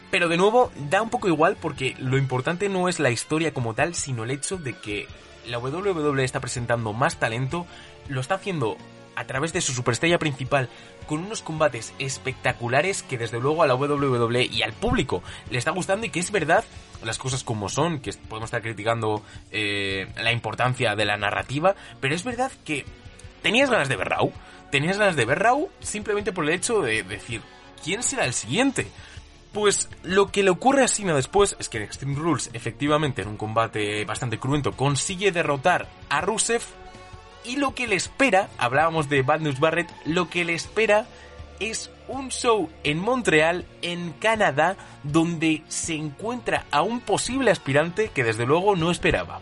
Pero 0.10 0.28
de 0.28 0.36
nuevo, 0.36 0.72
da 0.90 1.02
un 1.02 1.10
poco 1.10 1.30
igual 1.30 1.56
porque 1.56 1.96
lo 2.00 2.18
importante 2.18 2.68
no 2.68 2.90
es 2.90 3.00
la 3.00 3.12
historia 3.12 3.54
como 3.54 3.74
tal, 3.74 3.96
sino 3.96 4.26
el 4.26 4.32
hecho 4.32 4.58
de 4.58 4.74
que 4.74 5.08
la 5.48 5.60
WWE 5.60 6.26
está 6.26 6.42
presentando 6.42 6.92
más 6.92 7.18
talento, 7.18 7.66
lo 8.10 8.20
está 8.20 8.36
haciendo 8.36 8.76
a 9.16 9.26
través 9.26 9.54
de 9.54 9.62
su 9.62 9.74
superestrella 9.74 10.18
principal 10.20 10.70
con 11.06 11.20
unos 11.26 11.42
combates 11.42 11.94
espectaculares 12.00 13.04
que 13.04 13.18
desde 13.18 13.40
luego 13.40 13.64
a 13.64 13.68
la 13.68 13.76
WWE 13.76 14.44
y 14.46 14.62
al 14.64 14.74
público 14.74 15.22
le 15.50 15.58
está 15.58 15.72
gustando 15.72 16.06
y 16.06 16.10
que 16.10 16.20
es 16.20 16.32
verdad 16.32 16.64
las 17.04 17.18
cosas 17.18 17.44
como 17.44 17.70
son, 17.70 18.00
que 18.00 18.14
podemos 18.14 18.48
estar 18.48 18.62
criticando 18.62 19.22
eh, 19.52 20.08
la 20.18 20.32
importancia 20.32 20.96
de 20.96 21.06
la 21.06 21.18
narrativa, 21.18 21.76
pero 22.00 22.16
es 22.16 22.24
verdad 22.24 22.52
que 22.64 22.86
tenías 23.42 23.70
ganas 23.70 23.90
de 23.90 23.96
ver 23.96 24.10
Raw, 24.10 24.32
tenías 24.72 24.98
ganas 24.98 25.16
de 25.16 25.26
ver 25.26 25.40
Raw 25.40 25.70
simplemente 25.82 26.32
por 26.32 26.46
el 26.46 26.52
hecho 26.52 26.82
de 26.82 27.04
decir, 27.04 27.42
¿quién 27.84 28.02
será 28.02 28.26
el 28.26 28.34
siguiente? 28.34 28.88
Pues 29.54 29.90
lo 30.04 30.32
que 30.32 30.44
le 30.44 30.50
ocurre 30.50 30.84
a 30.84 30.88
Cena 30.88 31.14
después 31.14 31.58
es 31.60 31.68
que 31.68 31.78
en 31.78 31.84
Extreme 31.84 32.16
Rules, 32.16 32.50
efectivamente, 32.54 33.22
en 33.22 33.28
un 33.28 33.38
combate 33.38 34.06
bastante 34.06 34.40
cruento, 34.40 34.72
consigue 34.72 35.32
derrotar 35.32 35.88
a 36.10 36.22
Rusev 36.22 36.62
y 37.44 37.58
lo 37.58 37.76
que 37.76 37.88
le 37.88 37.96
espera, 37.96 38.50
hablábamos 38.58 39.10
de 39.10 39.24
Bad 39.24 39.42
News 39.42 39.60
Barrett, 39.60 39.92
lo 40.06 40.30
que 40.30 40.46
le 40.46 40.54
espera 40.54 41.06
es 41.60 41.92
un 42.08 42.30
show 42.30 42.70
en 42.84 43.00
Montreal, 43.00 43.66
en 43.82 44.14
Canadá, 44.14 44.78
donde 45.04 45.64
se 45.68 45.96
encuentra 45.96 46.66
a 46.72 46.82
un 46.82 47.02
posible 47.02 47.52
aspirante 47.52 48.10
que 48.10 48.24
desde 48.24 48.46
luego 48.46 48.76
no 48.76 48.90
esperaba. 48.90 49.42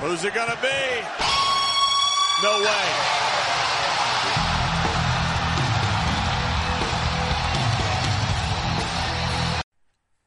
Who's 0.00 0.24
it 0.24 0.34
gonna 0.34 0.54
be? 0.60 1.02
No 2.42 2.50
way. 2.58 3.53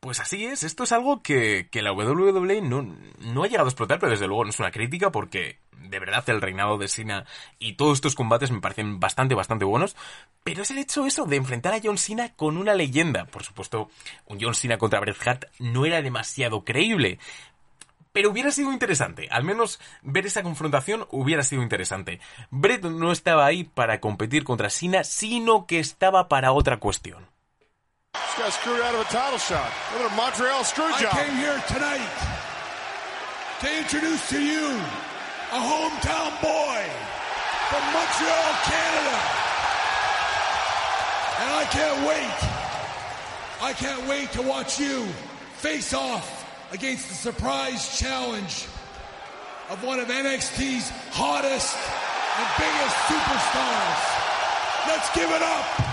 Pues 0.08 0.22
así 0.22 0.46
es, 0.46 0.63
esto 0.63 0.86
es 0.86 0.93
algo 0.93 1.22
que, 1.22 1.67
que 1.70 1.82
la 1.82 1.91
WWE 1.91 2.62
no, 2.62 2.96
no 3.20 3.43
ha 3.43 3.48
llegado 3.48 3.65
a 3.65 3.70
explotar, 3.70 4.00
pero 4.00 4.13
desde 4.13 4.26
luego 4.26 4.46
no 4.46 4.52
es 4.52 4.60
una 4.62 4.72
crítica 4.72 5.12
porque 5.12 5.60
de 5.78 6.00
verdad 6.00 6.24
el 6.30 6.39
reinado 6.39 6.78
de 6.78 6.88
Cena 6.88 7.26
y 7.60 7.74
todos 7.74 7.98
estos 7.98 8.15
combates 8.15 8.50
me 8.50 8.62
parecen 8.62 9.02
bastante, 9.02 9.36
bastante 9.36 9.65
buenos. 9.65 9.98
Pero 10.46 10.62
es 10.62 10.72
el 10.72 10.78
hecho 10.78 11.06
eso 11.06 11.26
de 11.26 11.36
enfrentar 11.36 11.74
a 11.74 11.82
John 11.84 11.98
Cena 11.98 12.32
con 12.38 12.56
una 12.56 12.74
leyenda. 12.74 13.26
Por 13.26 13.43
supuesto, 13.43 13.89
un 14.28 14.39
John 14.39 14.56
Cena 14.56 14.78
contra 14.78 15.02
Bret 15.02 15.17
Hart 15.28 15.43
no 15.60 15.86
era 15.86 16.02
demasiado 16.02 16.63
creíble. 16.63 17.20
Pero 18.13 18.32
hubiera 18.32 18.52
sido 18.52 18.72
interesante, 18.72 19.28
al 19.30 19.43
menos 19.43 19.78
ver 20.04 20.26
esa 20.26 20.41
confrontación 20.41 21.06
hubiera 21.12 21.43
sido 21.43 21.63
interesante. 21.63 22.22
Bret 22.50 22.82
no 22.86 23.12
estaba 23.12 23.46
ahí 23.46 23.65
para 23.65 24.00
competir 24.00 24.46
contra 24.46 24.70
Cena, 24.70 25.04
sino 25.04 25.67
que 25.67 25.80
estaba 25.80 26.30
para 26.30 26.54
otra 26.54 26.78
cuestión. 26.78 27.28
Just 28.25 28.38
got 28.38 28.53
screwed 28.53 28.82
out 28.82 28.95
of 28.95 29.01
a 29.01 29.10
title 29.12 29.38
shot. 29.38 29.71
Look 29.93 30.01
at 30.01 30.12
a 30.12 30.15
Montreal 30.15 30.63
screw 30.63 30.89
job. 30.97 31.13
I 31.13 31.25
came 31.25 31.36
here 31.38 31.62
tonight 31.67 32.10
to 33.62 33.77
introduce 33.77 34.30
to 34.30 34.41
you 34.41 34.67
a 35.51 35.60
hometown 35.60 36.32
boy 36.41 36.84
from 37.69 37.84
Montreal, 37.93 38.51
Canada. 38.63 39.17
And 41.39 41.49
I 41.53 41.65
can't 41.71 42.08
wait. 42.08 42.38
I 43.62 43.73
can't 43.73 44.08
wait 44.08 44.32
to 44.34 44.41
watch 44.41 44.80
you 44.80 45.06
face 45.58 45.93
off 45.93 46.45
against 46.71 47.10
the 47.10 47.15
surprise 47.15 47.97
challenge 47.97 48.67
of 49.69 49.84
one 49.84 49.99
of 49.99 50.08
NXT's 50.08 50.89
hottest 51.12 51.75
and 52.38 52.47
biggest 52.58 52.95
superstars. 53.10 54.17
Let's 54.88 55.10
give 55.15 55.30
it 55.32 55.41
up. 55.41 55.87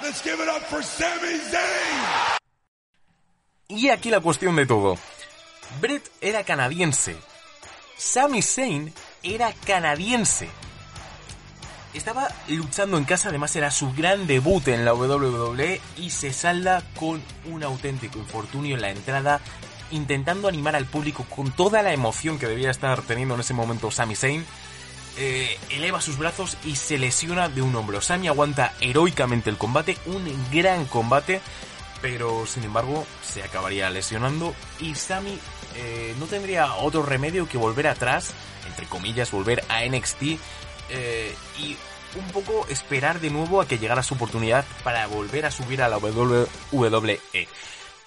Let's 0.00 0.22
give 0.22 0.40
it 0.40 0.48
up 0.48 0.62
for 0.62 0.82
Sami 0.82 1.38
Zayn. 1.50 2.38
Y 3.66 3.88
aquí 3.88 4.10
la 4.10 4.20
cuestión 4.20 4.54
de 4.54 4.64
todo. 4.64 4.96
Brett 5.80 6.08
era 6.20 6.44
canadiense. 6.44 7.16
Sami 7.96 8.40
Zayn 8.40 8.92
era 9.24 9.52
canadiense. 9.66 10.48
Estaba 11.94 12.28
luchando 12.46 12.96
en 12.96 13.04
casa, 13.04 13.30
además 13.30 13.56
era 13.56 13.72
su 13.72 13.92
gran 13.92 14.28
debut 14.28 14.68
en 14.68 14.84
la 14.84 14.94
WWE 14.94 15.80
y 15.96 16.10
se 16.10 16.32
salda 16.32 16.84
con 16.96 17.20
un 17.46 17.64
auténtico 17.64 18.20
infortunio 18.20 18.76
en 18.76 18.82
la 18.82 18.90
entrada, 18.90 19.40
intentando 19.90 20.46
animar 20.46 20.76
al 20.76 20.86
público 20.86 21.26
con 21.28 21.50
toda 21.50 21.82
la 21.82 21.92
emoción 21.92 22.38
que 22.38 22.46
debía 22.46 22.70
estar 22.70 23.02
teniendo 23.02 23.34
en 23.34 23.40
ese 23.40 23.52
momento 23.52 23.90
Sami 23.90 24.14
Zayn. 24.14 24.46
Eh, 25.20 25.58
eleva 25.70 26.00
sus 26.00 26.16
brazos 26.16 26.56
y 26.64 26.76
se 26.76 26.96
lesiona 26.96 27.48
de 27.48 27.60
un 27.60 27.74
hombro. 27.74 28.00
Sami 28.00 28.28
aguanta 28.28 28.74
heroicamente 28.80 29.50
el 29.50 29.56
combate, 29.56 29.98
un 30.06 30.24
gran 30.52 30.84
combate, 30.84 31.40
pero 32.00 32.46
sin 32.46 32.62
embargo 32.62 33.04
se 33.20 33.42
acabaría 33.42 33.90
lesionando 33.90 34.54
y 34.78 34.94
Sami 34.94 35.36
eh, 35.74 36.14
no 36.20 36.26
tendría 36.26 36.72
otro 36.74 37.02
remedio 37.02 37.48
que 37.48 37.58
volver 37.58 37.88
atrás, 37.88 38.32
entre 38.68 38.86
comillas, 38.86 39.32
volver 39.32 39.64
a 39.68 39.84
NXT 39.84 40.22
eh, 40.90 41.34
y 41.58 41.76
un 42.16 42.28
poco 42.28 42.68
esperar 42.68 43.18
de 43.18 43.30
nuevo 43.30 43.60
a 43.60 43.66
que 43.66 43.78
llegara 43.78 44.04
su 44.04 44.14
oportunidad 44.14 44.64
para 44.84 45.04
volver 45.08 45.46
a 45.46 45.50
subir 45.50 45.82
a 45.82 45.88
la 45.88 45.98
WWE. 45.98 47.18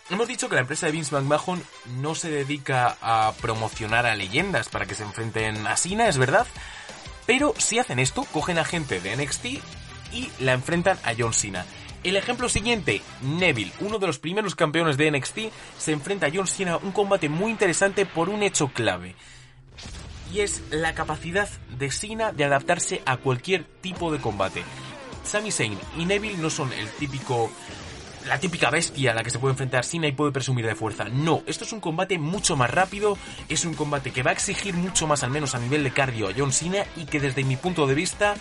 Hemos 0.10 0.28
dicho 0.30 0.48
que 0.48 0.56
la 0.56 0.62
empresa 0.62 0.86
de 0.86 0.94
Vince 0.94 1.14
McMahon 1.14 1.62
no 1.98 2.16
se 2.16 2.30
dedica 2.30 2.98
a 3.02 3.34
promocionar 3.42 4.06
a 4.06 4.16
leyendas 4.16 4.70
para 4.70 4.86
que 4.86 4.96
se 4.96 5.04
enfrenten 5.04 5.68
a 5.68 5.76
Cena, 5.78 6.08
es 6.08 6.18
verdad, 6.18 6.48
pero 7.26 7.54
si 7.58 7.80
hacen 7.80 8.00
esto, 8.00 8.26
cogen 8.32 8.58
a 8.58 8.66
gente 8.66 9.00
de 9.00 9.16
NXT 9.16 9.46
y 10.14 10.30
la 10.40 10.54
enfrentan 10.54 10.98
a 11.04 11.14
John 11.18 11.34
Cena. 11.34 11.66
El 12.04 12.16
ejemplo 12.16 12.50
siguiente, 12.50 13.02
Neville, 13.22 13.72
uno 13.80 14.00
de 14.00 14.08
los 14.08 14.18
primeros 14.18 14.56
campeones 14.56 14.98
de 14.98 15.12
NXT, 15.12 15.40
se 15.78 15.92
enfrenta 15.92 16.28
a 16.28 16.32
John 16.34 16.48
Cena, 16.48 16.78
un 16.78 16.92
combate 16.92 17.30
muy 17.30 17.52
interesante 17.52 18.06
por 18.06 18.30
un 18.30 18.42
hecho 18.42 18.70
clave. 18.70 19.16
Y 20.34 20.40
es 20.40 20.64
la 20.72 20.96
capacidad 20.96 21.48
de 21.78 21.92
Cena 21.92 22.32
de 22.32 22.46
adaptarse 22.46 23.02
a 23.06 23.18
cualquier 23.18 23.66
tipo 23.66 24.12
de 24.12 24.20
combate. 24.20 24.64
Sami 25.24 25.52
Zayn 25.52 25.78
y 25.98 26.06
Neville 26.06 26.38
no 26.38 26.50
son 26.50 26.74
el 26.74 26.90
típico 26.90 27.52
la 28.28 28.40
típica 28.40 28.70
bestia 28.70 29.12
a 29.12 29.14
la 29.14 29.24
que 29.24 29.30
se 29.30 29.40
puede 29.40 29.54
enfrentar 29.54 29.86
Cena 29.86 30.08
y 30.08 30.12
puede 30.12 30.32
presumir 30.32 30.66
de 30.66 30.76
fuerza. 30.76 31.06
No, 31.06 31.44
esto 31.46 31.66
es 31.66 31.74
un 31.74 31.80
combate 31.80 32.18
mucho 32.18 32.56
más 32.56 32.70
rápido, 32.70 33.18
es 33.50 33.66
un 33.66 33.74
combate 33.74 34.12
que 34.12 34.24
va 34.24 34.32
a 34.32 34.34
exigir 34.34 34.74
mucho 34.76 35.08
más, 35.08 35.24
al 35.24 35.32
menos 35.32 35.56
a 35.56 35.60
nivel 35.60 35.84
de 35.84 35.92
cardio, 35.92 36.30
a 36.30 36.34
John 36.36 36.52
Cena 36.52 36.86
y 36.96 37.06
que 37.06 37.20
desde 37.20 37.44
mi 37.44 37.58
punto 37.58 37.88
de 37.88 37.96
vista, 37.96 38.36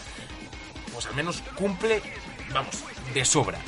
pues 0.93 1.07
al 1.07 1.15
menos 1.15 1.43
cumple, 1.55 2.03
vamos, 2.53 2.85
de 3.15 3.25
sobra. 3.25 3.59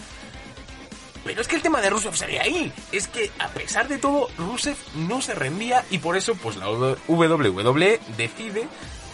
Pero 1.25 1.41
es 1.41 1.49
que 1.49 1.57
el 1.57 1.63
tema 1.63 1.81
de 1.81 1.89
Rusev 1.89 2.17
sería 2.17 2.43
ahí. 2.43 2.73
Es 2.91 3.07
que 3.07 3.31
a 3.39 3.49
pesar 3.49 3.87
de 3.87 3.99
todo, 3.99 4.29
Rusev 4.39 4.77
no 4.97 5.23
se 5.23 5.35
rendía 5.35 5.85
y 5.91 5.99
por 5.99 6.17
eso, 6.17 6.35
pues 6.35 6.57
la 6.57 6.69
WWE 6.69 8.01
decide 8.17 8.67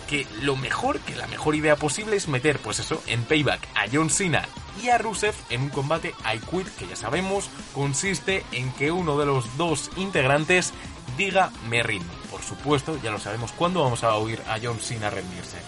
que 0.09 0.27
lo 0.41 0.57
mejor, 0.57 1.01
que 1.01 1.15
la 1.15 1.27
mejor 1.27 1.55
idea 1.55 1.77
posible 1.77 2.17
es 2.17 2.29
meter, 2.29 2.59
pues 2.61 2.79
eso, 2.79 3.03
en 3.07 3.25
payback 3.25 3.61
a 3.75 3.85
John 3.93 4.09
Cena 4.09 4.49
y 4.83 4.91
a 4.91 4.99
Rusev 4.99 5.35
en 5.51 5.63
un 5.63 5.69
combate 5.71 6.15
I 6.25 6.39
Quit, 6.39 6.69
que 6.77 6.87
ya 6.87 6.97
sabemos, 6.97 7.49
consiste 7.75 8.45
en 8.53 8.73
que 8.73 8.91
uno 8.91 9.19
de 9.19 9.27
los 9.27 9.57
dos 9.57 9.91
integrantes 9.97 10.73
diga 11.17 11.51
me 11.69 11.83
rindo. 11.83 12.13
Por 12.31 12.43
supuesto, 12.43 12.99
ya 13.03 13.11
lo 13.11 13.19
sabemos, 13.19 13.53
¿cuándo 13.53 13.83
vamos 13.83 14.05
a 14.05 14.15
oír 14.17 14.43
a 14.49 14.59
John 14.63 14.79
Cena 14.79 15.11
rendirse? 15.11 15.59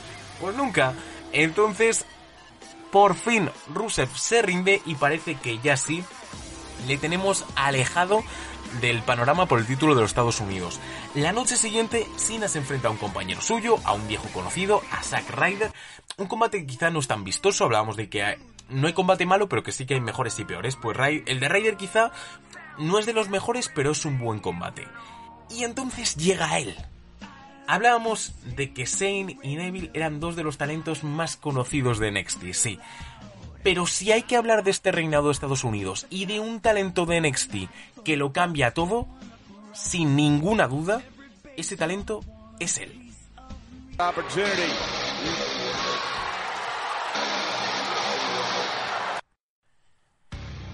Pues 0.41 0.57
nunca. 0.57 0.95
Entonces, 1.33 2.05
por 2.91 3.15
fin 3.15 3.51
Rusev 3.73 4.09
se 4.17 4.43
rinde 4.43 4.83
y 4.85 4.97
parece 4.97 5.37
que 5.37 5.59
ya 5.59 5.77
sí 5.77 6.03
le 6.87 6.97
tenemos 6.99 7.45
alejado 7.57 8.23
del 8.81 9.03
panorama 9.03 9.47
por 9.47 9.59
el 9.59 9.67
título 9.67 9.95
de 9.95 10.03
los 10.03 10.11
Estados 10.11 10.41
Unidos. 10.41 10.81
La 11.15 11.33
noche 11.33 11.57
siguiente, 11.57 12.07
Cena 12.17 12.49
se 12.49 12.59
enfrenta 12.59 12.89
a 12.89 12.91
un 12.93 12.97
compañero 12.99 13.41
suyo, 13.41 13.79
a 13.85 13.93
un 13.93 14.07
viejo 14.07 14.29
conocido, 14.33 14.83
a 14.93 15.03
Zack 15.03 15.31
Ryder. 15.31 15.73
Un 16.17 16.27
combate 16.27 16.59
que 16.59 16.67
quizá 16.67 16.91
no 16.91 17.01
es 17.01 17.09
tan 17.09 17.25
vistoso, 17.25 17.65
hablábamos 17.65 17.97
de 17.97 18.09
que 18.09 18.39
no 18.71 18.87
hay 18.87 18.93
combate 18.93 19.27
malo, 19.27 19.49
pero 19.49 19.63
que 19.63 19.73
sí 19.73 19.87
que 19.87 19.95
hay 19.95 20.01
mejores 20.01 20.39
y 20.39 20.45
peores. 20.45 20.77
Pues 20.77 20.97
el 21.27 21.41
de 21.41 21.49
Ryder 21.49 21.77
quizá 21.77 22.13
no 22.79 22.99
es 22.99 23.07
de 23.07 23.13
los 23.13 23.29
mejores, 23.29 23.71
pero 23.75 23.93
es 23.93 24.05
un 24.05 24.19
buen 24.19 24.41
combate. 24.41 24.87
Y 25.51 25.65
entonces 25.65 26.17
llega 26.17 26.59
él. 26.59 26.75
Hablábamos 27.67 28.33
de 28.57 28.73
que 28.73 28.85
Shane 28.85 29.39
y 29.43 29.57
Neville 29.57 29.91
eran 29.95 30.19
dos 30.19 30.35
de 30.35 30.43
los 30.43 30.59
talentos 30.59 31.05
más 31.05 31.37
conocidos 31.37 31.99
de 31.99 32.11
NXT, 32.11 32.53
sí. 32.53 32.79
Pero 33.63 33.87
si 33.87 34.11
hay 34.11 34.23
que 34.23 34.37
hablar 34.37 34.65
de 34.65 34.71
este 34.71 34.91
reinado 34.91 35.27
de 35.27 35.33
Estados 35.33 35.65
Unidos 35.65 36.07
y 36.11 36.27
de 36.27 36.41
un 36.41 36.61
talento 36.61 37.07
de 37.07 37.21
NXT 37.21 37.55
que 38.05 38.17
lo 38.17 38.33
cambia 38.33 38.73
todo, 38.73 39.07
sin 39.73 40.17
ninguna 40.17 40.67
duda, 40.67 41.03
ese 41.57 41.77
talento 41.77 42.23
es 42.59 42.79
él. 42.79 43.13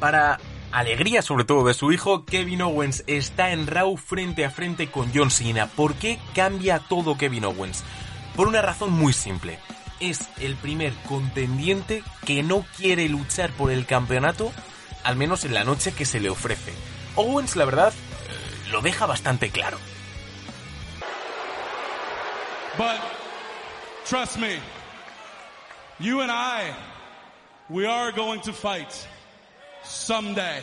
Para 0.01 0.39
alegría 0.73 1.23
sobre 1.23 1.45
todo 1.45 1.67
de 1.67 1.75
su 1.75 1.91
hijo, 1.93 2.25
Kevin 2.25 2.63
Owens 2.63 3.03
está 3.07 3.51
en 3.51 3.67
Raw 3.67 3.97
frente 3.97 4.45
a 4.45 4.51
frente 4.51 4.91
con 4.91 5.11
John 5.15 5.31
Cena. 5.31 5.67
¿Por 5.69 5.95
qué 5.95 6.19
cambia 6.35 6.79
todo 6.81 7.17
Kevin 7.17 7.47
Owens? 7.47 7.83
Por 8.35 8.49
una 8.49 8.61
razón 8.61 8.93
muy 8.93 9.13
simple 9.13 9.59
es 10.01 10.29
el 10.39 10.57
primer 10.57 10.93
contendiente 11.09 12.03
que 12.27 12.43
no 12.43 12.67
quiere 12.77 13.09
luchar 13.09 13.51
por 13.53 13.71
el 13.71 13.87
campeonato, 13.87 14.53
al 15.05 15.17
menos 15.17 15.45
en 15.45 15.55
la 15.55 15.65
noche 15.65 15.93
que 15.93 16.05
se 16.05 16.21
le 16.21 16.29
ofrece. 16.29 16.73
Owens, 17.15 17.57
la 17.57 17.65
verdad, 17.65 17.93
eh, 17.93 18.71
lo 18.71 18.83
deja 18.83 19.07
bastante 19.07 19.51
claro. 19.51 19.79
But 22.77 23.01
trust 24.05 24.37
me, 24.37 24.59
you 25.99 26.21
and 26.21 26.31
I, 26.31 26.75
we 27.71 27.87
are 27.87 28.13
going 28.13 28.41
to 28.43 28.53
fight 28.53 29.09
someday. 29.87 30.63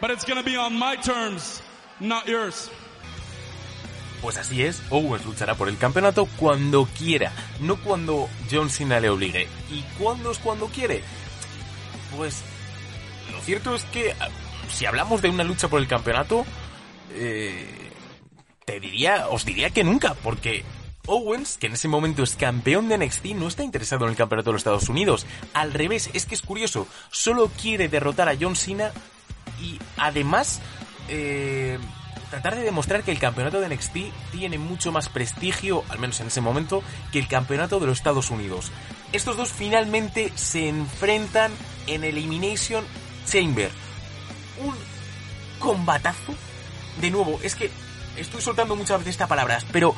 But 0.00 0.10
it's 0.10 0.24
to 0.24 0.42
be 0.42 0.56
on 0.56 0.78
my 0.78 0.96
terms, 0.96 1.62
not 2.00 2.26
yours. 2.26 2.70
Pues 4.22 4.36
así 4.38 4.62
es, 4.62 4.82
Owens 4.90 5.24
luchará 5.24 5.54
por 5.54 5.68
el 5.68 5.78
campeonato 5.78 6.26
cuando 6.36 6.86
quiera, 6.98 7.32
no 7.60 7.76
cuando 7.76 8.28
John 8.50 8.70
Cena 8.70 8.98
le 8.98 9.10
obligue. 9.10 9.46
¿Y 9.70 9.82
cuándo 9.98 10.30
es 10.30 10.38
cuando 10.38 10.66
quiere? 10.66 11.02
Pues 12.16 12.42
lo 13.30 13.40
cierto 13.40 13.74
es 13.74 13.84
que 13.84 14.14
si 14.72 14.86
hablamos 14.86 15.22
de 15.22 15.28
una 15.28 15.44
lucha 15.44 15.68
por 15.68 15.80
el 15.80 15.86
campeonato, 15.86 16.44
eh, 17.12 17.90
te 18.64 18.80
diría, 18.80 19.28
os 19.28 19.44
diría 19.44 19.70
que 19.70 19.84
nunca, 19.84 20.14
porque 20.14 20.64
Owens, 21.06 21.58
que 21.58 21.66
en 21.66 21.74
ese 21.74 21.88
momento 21.88 22.22
es 22.22 22.36
campeón 22.36 22.88
de 22.88 22.98
NXT, 22.98 23.26
no 23.36 23.48
está 23.48 23.62
interesado 23.62 24.04
en 24.04 24.10
el 24.10 24.16
campeonato 24.16 24.50
de 24.50 24.54
los 24.54 24.60
Estados 24.60 24.88
Unidos. 24.88 25.26
Al 25.54 25.72
revés, 25.72 26.10
es 26.12 26.26
que 26.26 26.34
es 26.34 26.42
curioso, 26.42 26.86
solo 27.10 27.50
quiere 27.60 27.88
derrotar 27.88 28.28
a 28.28 28.36
John 28.40 28.56
Cena 28.56 28.92
y 29.60 29.78
además... 29.96 30.60
Eh, 31.08 31.78
tratar 32.30 32.56
de 32.56 32.62
demostrar 32.62 33.02
que 33.02 33.12
el 33.12 33.18
campeonato 33.18 33.60
de 33.60 33.68
NXT 33.68 33.96
tiene 34.32 34.58
mucho 34.58 34.92
más 34.92 35.08
prestigio, 35.08 35.84
al 35.88 35.98
menos 35.98 36.20
en 36.20 36.26
ese 36.26 36.40
momento, 36.40 36.82
que 37.12 37.18
el 37.18 37.28
campeonato 37.28 37.80
de 37.80 37.86
los 37.86 37.98
Estados 37.98 38.30
Unidos. 38.30 38.72
Estos 39.12 39.36
dos 39.36 39.52
finalmente 39.52 40.32
se 40.34 40.68
enfrentan 40.68 41.52
en 41.86 42.04
Elimination 42.04 42.84
Chamber. 43.26 43.70
Un 44.62 44.74
combatazo. 45.58 46.34
De 47.00 47.10
nuevo, 47.10 47.38
es 47.42 47.54
que 47.54 47.70
estoy 48.16 48.40
soltando 48.40 48.74
muchas 48.76 48.98
veces 48.98 49.12
estas 49.12 49.28
palabras, 49.28 49.64
pero 49.72 49.94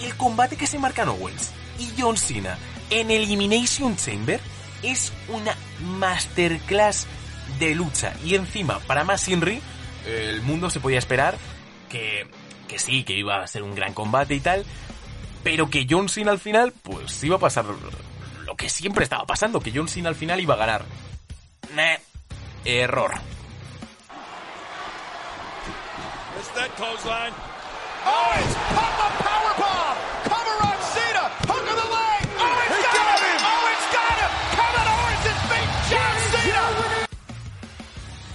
el 0.00 0.16
combate 0.16 0.56
que 0.56 0.66
se 0.66 0.78
marcan 0.78 1.08
Owens 1.08 1.50
y 1.78 1.90
John 1.98 2.16
Cena 2.16 2.58
en 2.90 3.10
Elimination 3.10 3.96
Chamber 3.96 4.40
es 4.82 5.12
una 5.28 5.56
masterclass 5.80 7.06
de 7.58 7.74
lucha. 7.74 8.14
Y 8.24 8.34
encima, 8.34 8.78
para 8.80 9.04
más 9.04 9.26
Inri, 9.28 9.60
el 10.06 10.42
mundo 10.42 10.70
se 10.70 10.80
podía 10.80 10.98
esperar 10.98 11.36
que, 11.88 12.28
que 12.68 12.78
sí, 12.78 13.04
que 13.04 13.14
iba 13.14 13.42
a 13.42 13.46
ser 13.46 13.62
un 13.62 13.74
gran 13.74 13.94
combate 13.94 14.34
y 14.34 14.40
tal, 14.40 14.64
pero 15.42 15.70
que 15.70 15.86
John 15.88 16.08
Cena 16.08 16.30
al 16.30 16.38
final, 16.38 16.72
pues 16.82 17.22
iba 17.24 17.36
a 17.36 17.40
pasar 17.40 17.64
lo 18.44 18.56
que 18.56 18.68
siempre 18.68 19.04
estaba 19.04 19.24
pasando, 19.24 19.60
que 19.60 19.72
John 19.74 19.88
Cena 19.88 20.08
al 20.08 20.14
final 20.14 20.40
iba 20.40 20.54
a 20.54 20.58
ganar. 20.58 20.84
Nah, 21.74 21.96
error. 22.64 23.12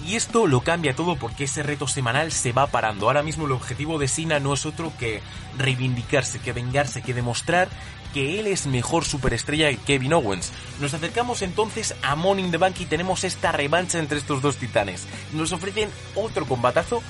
Y 0.06 0.16
esto 0.16 0.46
lo 0.46 0.60
cambia 0.60 0.94
todo 0.94 1.16
porque 1.16 1.42
ese 1.42 1.64
reto 1.64 1.88
semanal 1.88 2.30
se 2.30 2.52
va 2.52 2.68
parando. 2.68 3.08
Ahora 3.08 3.24
mismo 3.24 3.46
el 3.46 3.52
objetivo 3.52 3.98
de 3.98 4.06
Sina 4.06 4.38
no 4.38 4.54
es 4.54 4.64
otro 4.64 4.92
que 4.96 5.20
reivindicarse, 5.58 6.38
que 6.38 6.52
vengarse, 6.52 7.02
que 7.02 7.14
demostrar 7.14 7.68
que 8.12 8.38
él 8.38 8.46
es 8.46 8.68
mejor 8.68 9.04
superestrella 9.04 9.70
que 9.70 9.78
Kevin 9.78 10.12
Owens. 10.12 10.52
Nos 10.80 10.94
acercamos 10.94 11.42
entonces 11.42 11.96
a 12.02 12.14
Morning 12.14 12.52
the 12.52 12.58
Bank 12.58 12.76
y 12.78 12.86
tenemos 12.86 13.24
esta 13.24 13.50
revancha 13.50 13.98
entre 13.98 14.18
estos 14.18 14.40
dos 14.40 14.56
titanes. 14.56 15.08
Nos 15.32 15.50
ofrecen 15.50 15.90
otro 16.14 16.46
combatazo, 16.46 17.02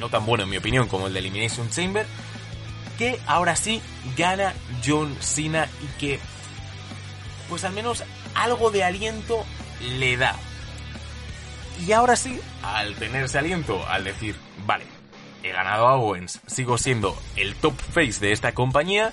no 0.00 0.08
tan 0.08 0.24
bueno 0.26 0.44
en 0.44 0.50
mi 0.50 0.56
opinión 0.56 0.88
como 0.88 1.06
el 1.06 1.12
de 1.12 1.20
Elimination 1.20 1.70
Chamber, 1.70 2.06
que 2.96 3.18
ahora 3.26 3.56
sí 3.56 3.80
gana 4.16 4.54
John 4.84 5.16
Cena 5.20 5.68
y 5.82 5.98
que 5.98 6.18
pues 7.48 7.64
al 7.64 7.72
menos 7.72 8.04
algo 8.34 8.70
de 8.70 8.84
aliento 8.84 9.44
le 9.80 10.16
da. 10.16 10.36
Y 11.86 11.92
ahora 11.92 12.16
sí, 12.16 12.40
al 12.62 12.94
tenerse 12.96 13.38
aliento, 13.38 13.86
al 13.86 14.04
decir, 14.04 14.36
vale, 14.66 14.84
he 15.42 15.50
ganado 15.50 15.86
a 15.86 15.96
Owens, 15.96 16.40
sigo 16.46 16.76
siendo 16.76 17.16
el 17.36 17.54
top 17.54 17.74
face 17.78 18.20
de 18.20 18.32
esta 18.32 18.52
compañía, 18.52 19.12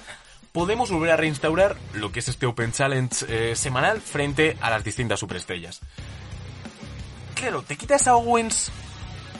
podemos 0.51 0.89
volver 0.89 1.11
a 1.11 1.17
reinstaurar 1.17 1.75
lo 1.93 2.11
que 2.11 2.19
es 2.19 2.27
este 2.27 2.45
Open 2.45 2.71
Challenge 2.71 3.15
eh, 3.27 3.55
semanal 3.55 4.01
frente 4.01 4.57
a 4.61 4.69
las 4.69 4.83
distintas 4.83 5.19
superestrellas. 5.19 5.81
Claro, 7.35 7.61
te 7.61 7.77
quitas 7.77 8.07
a 8.07 8.15
Owens, 8.15 8.71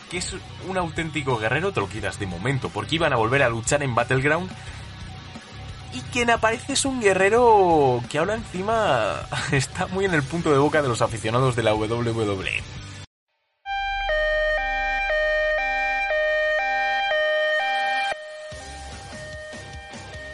que 0.10 0.18
es 0.18 0.36
un 0.68 0.78
auténtico 0.78 1.38
guerrero, 1.38 1.72
te 1.72 1.80
lo 1.80 1.90
quitas 1.90 2.20
de 2.20 2.28
momento, 2.28 2.70
porque 2.70 2.96
iban 2.96 3.14
a 3.14 3.18
volver 3.18 3.44
a 3.44 3.50
luchar 3.50 3.84
en 3.84 3.96
Battleground. 3.96 4.52
Y 5.94 6.02
quien 6.12 6.30
aparece 6.30 6.74
es 6.74 6.86
un 6.86 7.00
guerrero 7.00 8.02
que 8.10 8.18
ahora 8.18 8.36
encima 8.36 9.22
está 9.52 9.88
muy 9.88 10.06
en 10.06 10.14
el 10.14 10.24
punto 10.24 10.52
de 10.52 10.58
boca 10.58 10.82
de 10.82 10.90
los 10.90 11.02
aficionados 11.02 11.56
de 11.56 11.64
la 11.64 11.74
WWE. 11.74 12.64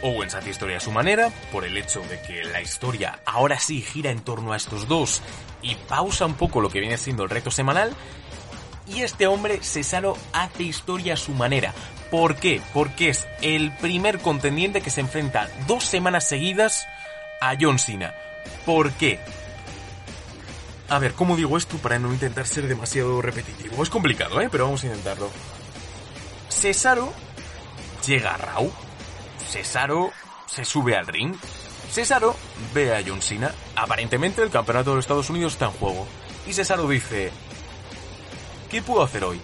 Owens 0.02 0.34
hace 0.34 0.50
historia 0.50 0.78
a 0.78 0.80
su 0.80 0.90
manera, 0.90 1.30
por 1.52 1.64
el 1.64 1.76
hecho 1.76 2.00
de 2.00 2.20
que 2.20 2.42
la 2.44 2.60
historia 2.60 3.20
ahora 3.24 3.60
sí 3.60 3.82
gira 3.82 4.10
en 4.10 4.20
torno 4.20 4.52
a 4.52 4.56
estos 4.56 4.88
dos 4.88 5.22
y 5.62 5.76
pausa 5.76 6.26
un 6.26 6.34
poco 6.34 6.60
lo 6.60 6.70
que 6.70 6.80
viene 6.80 6.98
siendo 6.98 7.22
el 7.22 7.30
reto 7.30 7.52
semanal. 7.52 7.94
Y 8.86 9.02
este 9.02 9.26
hombre, 9.26 9.60
Cesaro, 9.62 10.16
hace 10.32 10.64
historia 10.64 11.14
a 11.14 11.16
su 11.16 11.32
manera. 11.32 11.72
¿Por 12.10 12.36
qué? 12.36 12.60
Porque 12.74 13.08
es 13.08 13.26
el 13.40 13.74
primer 13.76 14.18
contendiente 14.18 14.82
que 14.82 14.90
se 14.90 15.00
enfrenta 15.00 15.48
dos 15.66 15.84
semanas 15.84 16.28
seguidas 16.28 16.86
a 17.40 17.54
John 17.58 17.78
Cena. 17.78 18.14
¿Por 18.66 18.92
qué? 18.92 19.18
A 20.88 20.98
ver, 20.98 21.14
¿cómo 21.14 21.36
digo 21.36 21.56
esto 21.56 21.78
para 21.78 21.98
no 21.98 22.12
intentar 22.12 22.46
ser 22.46 22.68
demasiado 22.68 23.22
repetitivo? 23.22 23.82
Es 23.82 23.88
complicado, 23.88 24.40
¿eh? 24.40 24.48
Pero 24.50 24.64
vamos 24.64 24.82
a 24.82 24.88
intentarlo. 24.88 25.30
Cesaro 26.50 27.14
llega 28.06 28.34
a 28.34 28.36
Raw. 28.36 28.70
Cesaro 29.50 30.12
se 30.46 30.66
sube 30.66 30.96
al 30.96 31.06
ring. 31.06 31.34
Cesaro 31.90 32.36
ve 32.74 32.94
a 32.94 33.02
John 33.06 33.22
Cena. 33.22 33.54
Aparentemente 33.74 34.42
el 34.42 34.50
campeonato 34.50 34.90
de 34.90 34.96
los 34.96 35.04
Estados 35.04 35.30
Unidos 35.30 35.54
está 35.54 35.66
en 35.66 35.72
juego. 35.72 36.06
Y 36.46 36.52
Cesaro 36.52 36.86
dice... 36.88 37.30
¿Qué 38.72 38.80
puedo 38.80 39.02
hacer 39.02 39.22
hoy? 39.22 39.38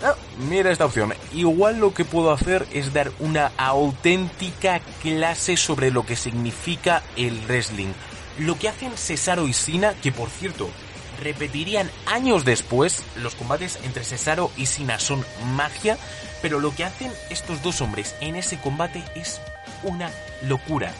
Ah, 0.00 0.14
mira 0.48 0.70
esta 0.70 0.86
opción. 0.86 1.12
Igual 1.32 1.80
lo 1.80 1.92
que 1.92 2.04
puedo 2.04 2.30
hacer 2.30 2.68
es 2.72 2.92
dar 2.92 3.10
una 3.18 3.50
auténtica 3.56 4.78
clase 5.02 5.56
sobre 5.56 5.90
lo 5.90 6.06
que 6.06 6.14
significa 6.14 7.02
el 7.16 7.36
wrestling. 7.48 7.88
Lo 8.38 8.56
que 8.56 8.68
hacen 8.68 8.96
Cesaro 8.96 9.48
y 9.48 9.52
Sina, 9.52 9.94
que 9.94 10.12
por 10.12 10.30
cierto, 10.30 10.70
repetirían 11.20 11.90
años 12.06 12.44
después, 12.44 13.02
los 13.16 13.34
combates 13.34 13.80
entre 13.82 14.04
Cesaro 14.04 14.52
y 14.56 14.66
Sina 14.66 15.00
son 15.00 15.24
magia, 15.56 15.98
pero 16.40 16.60
lo 16.60 16.72
que 16.72 16.84
hacen 16.84 17.10
estos 17.30 17.60
dos 17.64 17.80
hombres 17.80 18.14
en 18.20 18.36
ese 18.36 18.56
combate 18.60 19.02
es 19.16 19.40
una 19.82 20.12
locura. 20.46 20.94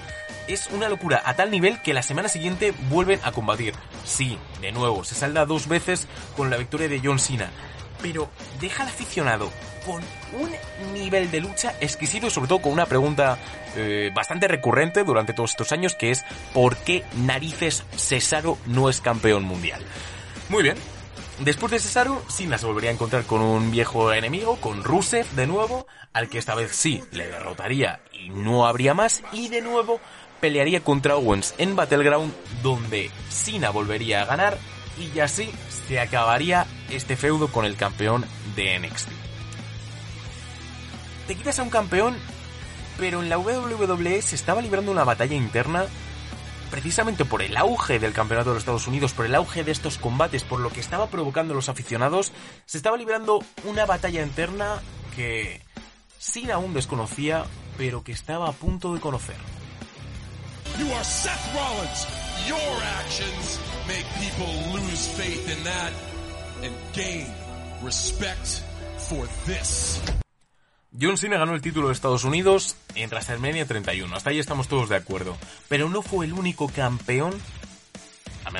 Es 0.48 0.68
una 0.68 0.88
locura 0.88 1.22
a 1.24 1.34
tal 1.34 1.50
nivel 1.50 1.80
que 1.82 1.94
la 1.94 2.02
semana 2.02 2.28
siguiente 2.28 2.72
vuelven 2.88 3.20
a 3.22 3.32
combatir. 3.32 3.74
Sí, 4.04 4.38
de 4.60 4.72
nuevo, 4.72 5.04
se 5.04 5.14
salda 5.14 5.46
dos 5.46 5.68
veces 5.68 6.08
con 6.36 6.50
la 6.50 6.56
victoria 6.56 6.88
de 6.88 7.00
John 7.04 7.18
Cena 7.18 7.50
pero 8.02 8.30
deja 8.60 8.82
al 8.82 8.88
aficionado 8.88 9.50
con 9.84 10.02
un 10.38 10.92
nivel 10.92 11.30
de 11.30 11.40
lucha 11.40 11.74
exquisito 11.80 12.26
y 12.26 12.30
sobre 12.30 12.48
todo 12.48 12.60
con 12.60 12.72
una 12.72 12.86
pregunta 12.86 13.38
eh, 13.76 14.10
bastante 14.14 14.48
recurrente 14.48 15.04
durante 15.04 15.32
todos 15.32 15.50
estos 15.50 15.72
años 15.72 15.94
que 15.94 16.10
es 16.10 16.24
¿por 16.52 16.76
qué 16.76 17.04
narices 17.16 17.84
Cesaro 17.96 18.58
no 18.66 18.88
es 18.88 19.00
campeón 19.00 19.44
mundial? 19.44 19.82
Muy 20.48 20.62
bien. 20.62 20.76
Después 21.40 21.70
de 21.70 21.78
Cesaro, 21.78 22.20
Sina 22.28 22.58
se 22.58 22.66
volvería 22.66 22.90
a 22.90 22.94
encontrar 22.94 23.22
con 23.22 23.40
un 23.40 23.70
viejo 23.70 24.12
enemigo, 24.12 24.56
con 24.60 24.82
Rusev 24.82 25.24
de 25.36 25.46
nuevo, 25.46 25.86
al 26.12 26.28
que 26.28 26.38
esta 26.38 26.56
vez 26.56 26.72
sí 26.74 27.00
le 27.12 27.28
derrotaría 27.28 28.00
y 28.12 28.30
no 28.30 28.66
habría 28.66 28.92
más, 28.92 29.22
y 29.32 29.48
de 29.48 29.62
nuevo 29.62 30.00
pelearía 30.40 30.80
contra 30.80 31.16
Owens 31.16 31.54
en 31.58 31.76
Battleground, 31.76 32.32
donde 32.62 33.10
Sina 33.28 33.70
volvería 33.70 34.22
a 34.22 34.26
ganar 34.26 34.58
y 34.98 35.20
así 35.20 35.50
se 35.86 36.00
acabaría 36.00 36.66
este 36.90 37.16
feudo 37.16 37.48
con 37.48 37.64
el 37.64 37.76
campeón 37.76 38.24
de 38.56 38.78
NXT. 38.78 39.08
Te 41.26 41.34
quitas 41.34 41.58
a 41.58 41.62
un 41.62 41.70
campeón, 41.70 42.16
pero 42.98 43.22
en 43.22 43.28
la 43.28 43.38
WWE 43.38 44.22
se 44.22 44.34
estaba 44.34 44.62
librando 44.62 44.90
una 44.90 45.04
batalla 45.04 45.36
interna 45.36 45.86
precisamente 46.70 47.24
por 47.24 47.42
el 47.42 47.56
auge 47.56 47.98
del 47.98 48.12
campeonato 48.12 48.50
de 48.50 48.54
los 48.54 48.62
Estados 48.62 48.86
Unidos, 48.86 49.12
por 49.12 49.26
el 49.26 49.34
auge 49.34 49.64
de 49.64 49.72
estos 49.72 49.98
combates, 49.98 50.44
por 50.44 50.60
lo 50.60 50.70
que 50.70 50.80
estaba 50.80 51.08
provocando 51.08 51.54
los 51.54 51.68
aficionados, 51.68 52.32
se 52.66 52.76
estaba 52.76 52.96
librando 52.96 53.42
una 53.64 53.86
batalla 53.86 54.22
interna 54.22 54.82
que 55.16 55.62
sin 56.18 56.50
aún 56.50 56.74
desconocía, 56.74 57.44
pero 57.76 58.02
que 58.02 58.12
estaba 58.12 58.48
a 58.48 58.52
punto 58.52 58.94
de 58.94 59.00
conocer. 59.00 59.36
You 60.78 60.86
are 60.92 61.02
Seth 61.02 61.54
Rollins. 61.56 62.06
Your 62.46 62.82
actions 63.00 63.58
make 63.88 64.06
people 64.22 64.46
lose 64.72 65.08
faith 65.08 65.50
in 65.50 65.64
that 65.64 65.92
and 66.62 66.72
gain 66.92 67.26
respect 67.82 68.62
for 68.96 69.26
this. 69.44 70.00
John 70.92 71.18
Cena 71.18 71.36
ganó 71.36 71.54
el 71.54 71.62
título 71.62 71.88
de 71.88 71.94
Estados 71.94 72.22
Unidos 72.22 72.76
en 72.94 73.10
WrestleMania 73.10 73.66
31. 73.66 74.14
Hasta 74.14 74.30
ahí 74.30 74.38
estamos 74.38 74.68
todos 74.68 74.88
de 74.88 74.96
acuerdo. 74.96 75.36
Pero 75.68 75.88
no 75.88 76.00
fue 76.00 76.26
el 76.26 76.32
único 76.32 76.68
campeón, 76.68 77.34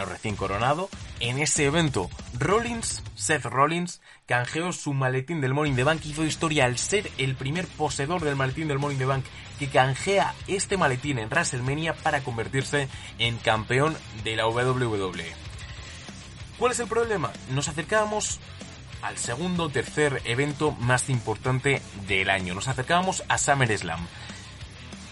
recién 0.04 0.36
coronado, 0.36 0.88
en 1.20 1.38
ese 1.38 1.64
evento. 1.64 2.08
Rollins, 2.38 3.02
Seth 3.14 3.44
Rollins, 3.44 4.00
canjeó 4.26 4.72
su 4.72 4.92
maletín 4.94 5.40
del 5.40 5.54
Morning 5.54 5.74
the 5.74 5.84
Bank 5.84 6.02
hizo 6.04 6.24
historia 6.24 6.64
al 6.64 6.78
ser 6.78 7.10
el 7.18 7.34
primer 7.34 7.66
poseedor 7.66 8.22
del 8.22 8.36
maletín 8.36 8.68
del 8.68 8.78
Morning 8.78 8.98
the 8.98 9.06
Bank 9.06 9.24
que 9.58 9.68
canjea 9.68 10.34
este 10.46 10.76
maletín 10.76 11.18
en 11.18 11.28
WrestleMania 11.28 11.94
para 11.94 12.20
convertirse 12.20 12.88
en 13.18 13.38
campeón 13.38 13.96
de 14.24 14.36
la 14.36 14.46
WWE. 14.46 15.32
¿Cuál 16.58 16.72
es 16.72 16.80
el 16.80 16.88
problema? 16.88 17.32
Nos 17.50 17.68
acercábamos 17.68 18.40
al 19.02 19.16
segundo 19.16 19.64
o 19.64 19.68
tercer 19.68 20.22
evento 20.24 20.72
más 20.72 21.08
importante 21.08 21.80
del 22.06 22.30
año. 22.30 22.54
Nos 22.54 22.68
acercábamos 22.68 23.22
a 23.28 23.38
SummerSlam. 23.38 24.06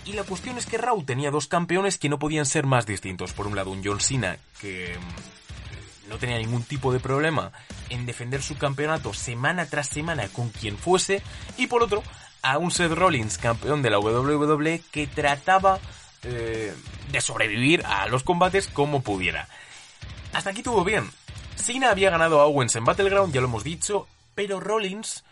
Y 0.07 0.13
la 0.13 0.23
cuestión 0.23 0.57
es 0.57 0.67
que 0.67 0.79
Raw 0.79 1.03
tenía 1.03 1.33
dos 1.33 1.49
campeones 1.49 1.99
que 1.99 2.09
no 2.09 2.21
podían 2.21 2.47
ser 2.47 2.65
más 2.65 2.87
distintos. 2.87 3.33
Por 3.33 3.49
un 3.49 3.57
lado, 3.57 3.73
un 3.73 3.83
John 3.85 4.01
Cena 4.01 4.39
que 4.61 4.97
mm, 4.97 6.09
no 6.09 6.19
tenía 6.19 6.39
ningún 6.39 6.63
tipo 6.63 6.93
de 6.93 7.01
problema 7.01 7.51
en 7.91 8.07
defender 8.07 8.41
su 8.41 8.57
campeonato 8.57 9.13
semana 9.13 9.67
tras 9.67 9.89
semana 9.89 10.29
con 10.29 10.51
quien 10.51 10.79
fuese. 10.79 11.23
Y 11.57 11.67
por 11.67 11.83
otro, 11.83 12.05
a 12.43 12.59
un 12.59 12.71
Seth 12.71 12.93
Rollins, 12.93 13.37
campeón 13.37 13.83
de 13.83 13.91
la 13.91 13.99
WWE, 13.99 14.81
que 14.93 15.09
trataba 15.09 15.81
eh, 16.23 16.73
de 17.11 17.21
sobrevivir 17.21 17.85
a 17.85 18.07
los 18.07 18.23
combates 18.23 18.69
como 18.69 19.03
pudiera. 19.03 19.49
Hasta 20.33 20.51
aquí 20.51 20.63
tuvo 20.63 20.85
bien. 20.85 21.11
Cena 21.57 21.91
había 21.91 22.11
ganado 22.11 22.41
a 22.41 22.47
Owens 22.47 22.77
en 22.77 22.85
Battleground, 22.85 23.35
ya 23.35 23.41
lo 23.41 23.49
hemos 23.49 23.65
dicho, 23.65 24.07
pero 24.37 24.61
Rollins 24.61 25.25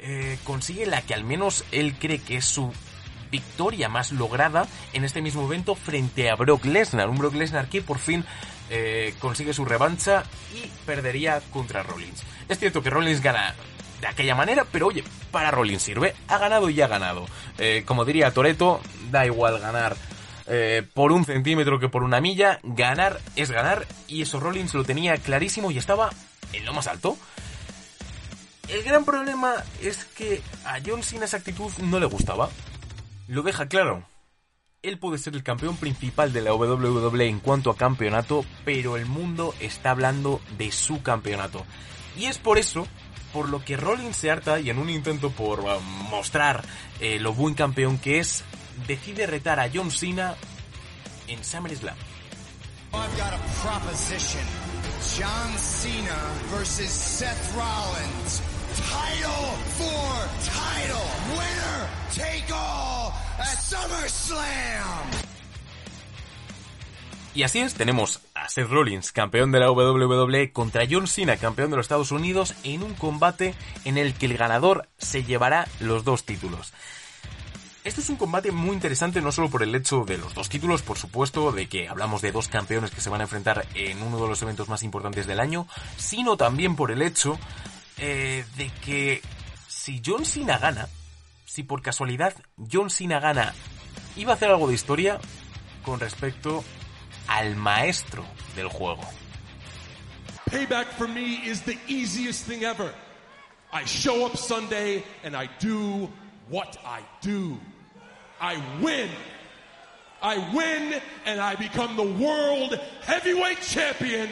eh, 0.00 0.38
consigue 0.42 0.86
la 0.86 1.02
que 1.02 1.14
al 1.14 1.22
menos 1.22 1.64
él 1.70 1.94
cree 1.96 2.18
que 2.18 2.38
es 2.38 2.44
su 2.44 2.72
victoria 3.30 3.88
más 3.88 4.12
lograda 4.12 4.66
en 4.92 5.04
este 5.04 5.22
mismo 5.22 5.44
evento 5.44 5.74
frente 5.74 6.30
a 6.30 6.36
Brock 6.36 6.64
Lesnar. 6.64 7.08
Un 7.08 7.18
Brock 7.18 7.34
Lesnar 7.34 7.68
que 7.68 7.82
por 7.82 7.98
fin 7.98 8.24
eh, 8.70 9.14
consigue 9.18 9.54
su 9.54 9.64
revancha 9.64 10.24
y 10.54 10.66
perdería 10.84 11.40
contra 11.52 11.82
Rollins. 11.82 12.22
Es 12.48 12.58
cierto 12.58 12.82
que 12.82 12.90
Rollins 12.90 13.20
gana 13.20 13.54
de 14.00 14.06
aquella 14.06 14.34
manera, 14.34 14.66
pero 14.70 14.88
oye, 14.88 15.04
para 15.30 15.50
Rollins 15.50 15.82
sirve. 15.82 16.14
Ha 16.28 16.38
ganado 16.38 16.70
y 16.70 16.80
ha 16.80 16.86
ganado. 16.86 17.26
Eh, 17.58 17.82
como 17.86 18.04
diría 18.04 18.32
Toreto, 18.32 18.80
da 19.10 19.26
igual 19.26 19.58
ganar 19.60 19.96
eh, 20.46 20.86
por 20.94 21.12
un 21.12 21.24
centímetro 21.24 21.78
que 21.78 21.88
por 21.88 22.02
una 22.02 22.20
milla. 22.20 22.60
Ganar 22.62 23.20
es 23.36 23.50
ganar 23.50 23.86
y 24.08 24.22
eso 24.22 24.40
Rollins 24.40 24.74
lo 24.74 24.84
tenía 24.84 25.16
clarísimo 25.16 25.70
y 25.70 25.78
estaba 25.78 26.10
en 26.52 26.64
lo 26.64 26.72
más 26.72 26.86
alto. 26.86 27.16
El 28.68 28.82
gran 28.82 29.04
problema 29.04 29.54
es 29.80 30.04
que 30.04 30.42
a 30.64 30.78
John 30.84 31.02
Cena 31.02 31.26
esa 31.26 31.36
actitud 31.36 31.70
no 31.82 32.00
le 32.00 32.06
gustaba. 32.06 32.50
Lo 33.28 33.42
deja 33.42 33.68
claro. 33.68 34.04
Él 34.82 34.98
puede 34.98 35.18
ser 35.18 35.34
el 35.34 35.42
campeón 35.42 35.76
principal 35.76 36.32
de 36.32 36.42
la 36.42 36.54
WWE 36.54 37.26
en 37.26 37.40
cuanto 37.40 37.70
a 37.70 37.76
campeonato, 37.76 38.44
pero 38.64 38.96
el 38.96 39.06
mundo 39.06 39.54
está 39.58 39.90
hablando 39.90 40.40
de 40.58 40.70
su 40.70 41.02
campeonato. 41.02 41.64
Y 42.16 42.26
es 42.26 42.38
por 42.38 42.58
eso 42.58 42.86
por 43.32 43.48
lo 43.48 43.64
que 43.64 43.76
Rollins 43.76 44.16
se 44.16 44.30
harta 44.30 44.60
y 44.60 44.70
en 44.70 44.78
un 44.78 44.88
intento 44.88 45.30
por 45.30 45.60
uh, 45.60 45.80
mostrar 46.10 46.64
eh, 47.00 47.18
lo 47.18 47.34
buen 47.34 47.54
campeón 47.54 47.98
que 47.98 48.18
es, 48.18 48.44
decide 48.86 49.26
retar 49.26 49.60
a 49.60 49.68
John 49.72 49.90
Cena 49.90 50.36
en 51.26 51.44
SummerSlam. 51.44 51.96
I've 52.94 53.18
got 53.18 53.34
a 53.34 53.40
proposition. 53.60 54.42
John 55.18 55.58
Cena 55.58 56.16
versus 56.50 56.88
Seth 56.88 57.52
Rollins. 57.54 58.55
Title 58.76 59.48
for 59.76 60.28
title. 60.44 61.08
Winner 61.30 61.88
take 62.14 62.52
all 62.52 63.12
SummerSlam. 63.44 65.10
Y 67.34 67.42
así 67.42 67.58
es, 67.58 67.74
tenemos 67.74 68.22
a 68.34 68.48
Seth 68.48 68.70
Rollins, 68.70 69.12
campeón 69.12 69.52
de 69.52 69.60
la 69.60 69.70
WWE, 69.70 70.52
contra 70.52 70.86
John 70.90 71.06
Cena, 71.06 71.36
campeón 71.36 71.70
de 71.70 71.76
los 71.76 71.84
Estados 71.84 72.10
Unidos, 72.10 72.54
en 72.64 72.82
un 72.82 72.94
combate 72.94 73.54
en 73.84 73.98
el 73.98 74.14
que 74.14 74.24
el 74.24 74.38
ganador 74.38 74.88
se 74.96 75.22
llevará 75.22 75.68
los 75.78 76.02
dos 76.04 76.24
títulos. 76.24 76.72
Este 77.84 78.00
es 78.00 78.08
un 78.08 78.16
combate 78.16 78.52
muy 78.52 78.72
interesante 78.72 79.20
no 79.20 79.32
solo 79.32 79.50
por 79.50 79.62
el 79.62 79.74
hecho 79.74 80.04
de 80.04 80.18
los 80.18 80.34
dos 80.34 80.48
títulos, 80.48 80.82
por 80.82 80.98
supuesto, 80.98 81.52
de 81.52 81.68
que 81.68 81.88
hablamos 81.88 82.22
de 82.22 82.32
dos 82.32 82.48
campeones 82.48 82.90
que 82.90 83.00
se 83.00 83.10
van 83.10 83.20
a 83.20 83.24
enfrentar 83.24 83.66
en 83.74 84.02
uno 84.02 84.18
de 84.18 84.28
los 84.28 84.40
eventos 84.42 84.68
más 84.68 84.82
importantes 84.82 85.26
del 85.26 85.38
año, 85.38 85.68
sino 85.96 86.36
también 86.36 86.74
por 86.74 86.90
el 86.90 87.02
hecho 87.02 87.38
eh, 87.98 88.44
de 88.56 88.70
que 88.84 89.22
si 89.68 90.02
John 90.04 90.24
Cena 90.24 90.58
gana, 90.58 90.88
si 91.44 91.62
por 91.62 91.82
casualidad 91.82 92.34
John 92.70 92.90
Cena 92.90 93.20
gana, 93.20 93.54
iba 94.16 94.32
a 94.32 94.36
hacer 94.36 94.50
algo 94.50 94.68
de 94.68 94.74
historia 94.74 95.18
con 95.84 96.00
respecto 96.00 96.64
al 97.28 97.56
maestro 97.56 98.24
del 98.54 98.68
juego. 98.68 99.02
Payback 100.50 100.88
for 100.96 101.08
me 101.08 101.40
is 101.44 101.62
the 101.62 101.76
easiest 101.88 102.46
thing 102.46 102.62
ever. 102.64 102.92
I 103.72 103.84
show 103.84 104.24
up 104.24 104.36
Sunday 104.36 105.04
and 105.24 105.36
I 105.36 105.48
do 105.58 106.08
what 106.48 106.78
I 106.84 107.00
do. 107.20 107.58
I 108.40 108.62
win. 108.80 109.10
I 110.22 110.36
win 110.54 111.00
and 111.24 111.40
I 111.40 111.56
become 111.56 111.96
the 111.96 112.24
world 112.24 112.78
heavyweight 113.02 113.60
champion 113.60 114.28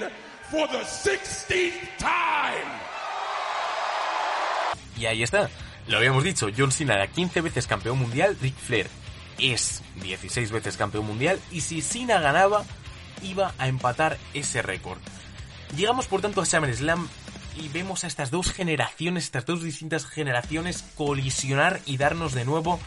for 0.51 0.67
the 0.69 0.85
16th 0.85 1.73
time. 1.99 2.84
Y 4.99 5.07
ahí 5.07 5.23
está. 5.23 5.51
Lo 5.87 5.99
habíamos 5.99 6.25
dicho, 6.25 6.49
John 6.57 6.73
Cena 6.73 6.95
era 6.95 7.09
15 7.09 7.41
veces 7.41 7.67
campeón 7.67 7.99
mundial, 7.99 8.37
Ric 8.41 8.57
Flair 8.57 8.89
es 9.39 9.83
16 10.03 10.51
veces 10.53 10.77
campeón 10.77 11.07
mundial 11.07 11.41
y 11.51 11.61
si 11.61 11.83
Cena 11.83 12.21
ganaba 12.21 12.65
iba 13.23 13.53
a 13.59 13.69
empatar 13.69 14.19
ese 14.33 14.63
récord. 14.63 14.99
Llegamos 15.77 16.07
por 16.07 16.21
tanto 16.21 16.41
a 16.41 16.47
SummerSlam 16.47 17.09
y 17.57 17.69
vemos 17.69 18.05
a 18.05 18.07
estas 18.07 18.31
dos 18.31 18.53
generaciones, 18.53 19.25
estas 19.25 19.47
dos 19.47 19.63
distintas 19.63 20.07
generaciones 20.07 20.85
colisionar 20.95 21.81
y 21.87 21.97
darnos 21.97 22.35
de 22.35 22.45
nuevo, 22.45 22.81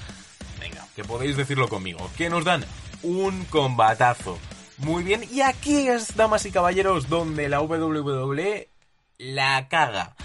venga, 0.59 0.85
que 0.95 1.03
podéis 1.03 1.37
decirlo 1.37 1.67
conmigo, 1.67 2.09
que 2.17 2.29
nos 2.29 2.43
dan 2.45 2.65
un 3.03 3.45
combatazo. 3.45 4.37
Muy 4.77 5.03
bien, 5.03 5.27
y 5.31 5.41
aquí 5.41 5.87
es, 5.87 6.15
damas 6.15 6.45
y 6.45 6.51
caballeros, 6.51 7.09
donde 7.09 7.49
la 7.49 7.61
WWE 7.61 8.69
la 9.17 9.67
caga. 9.69 10.15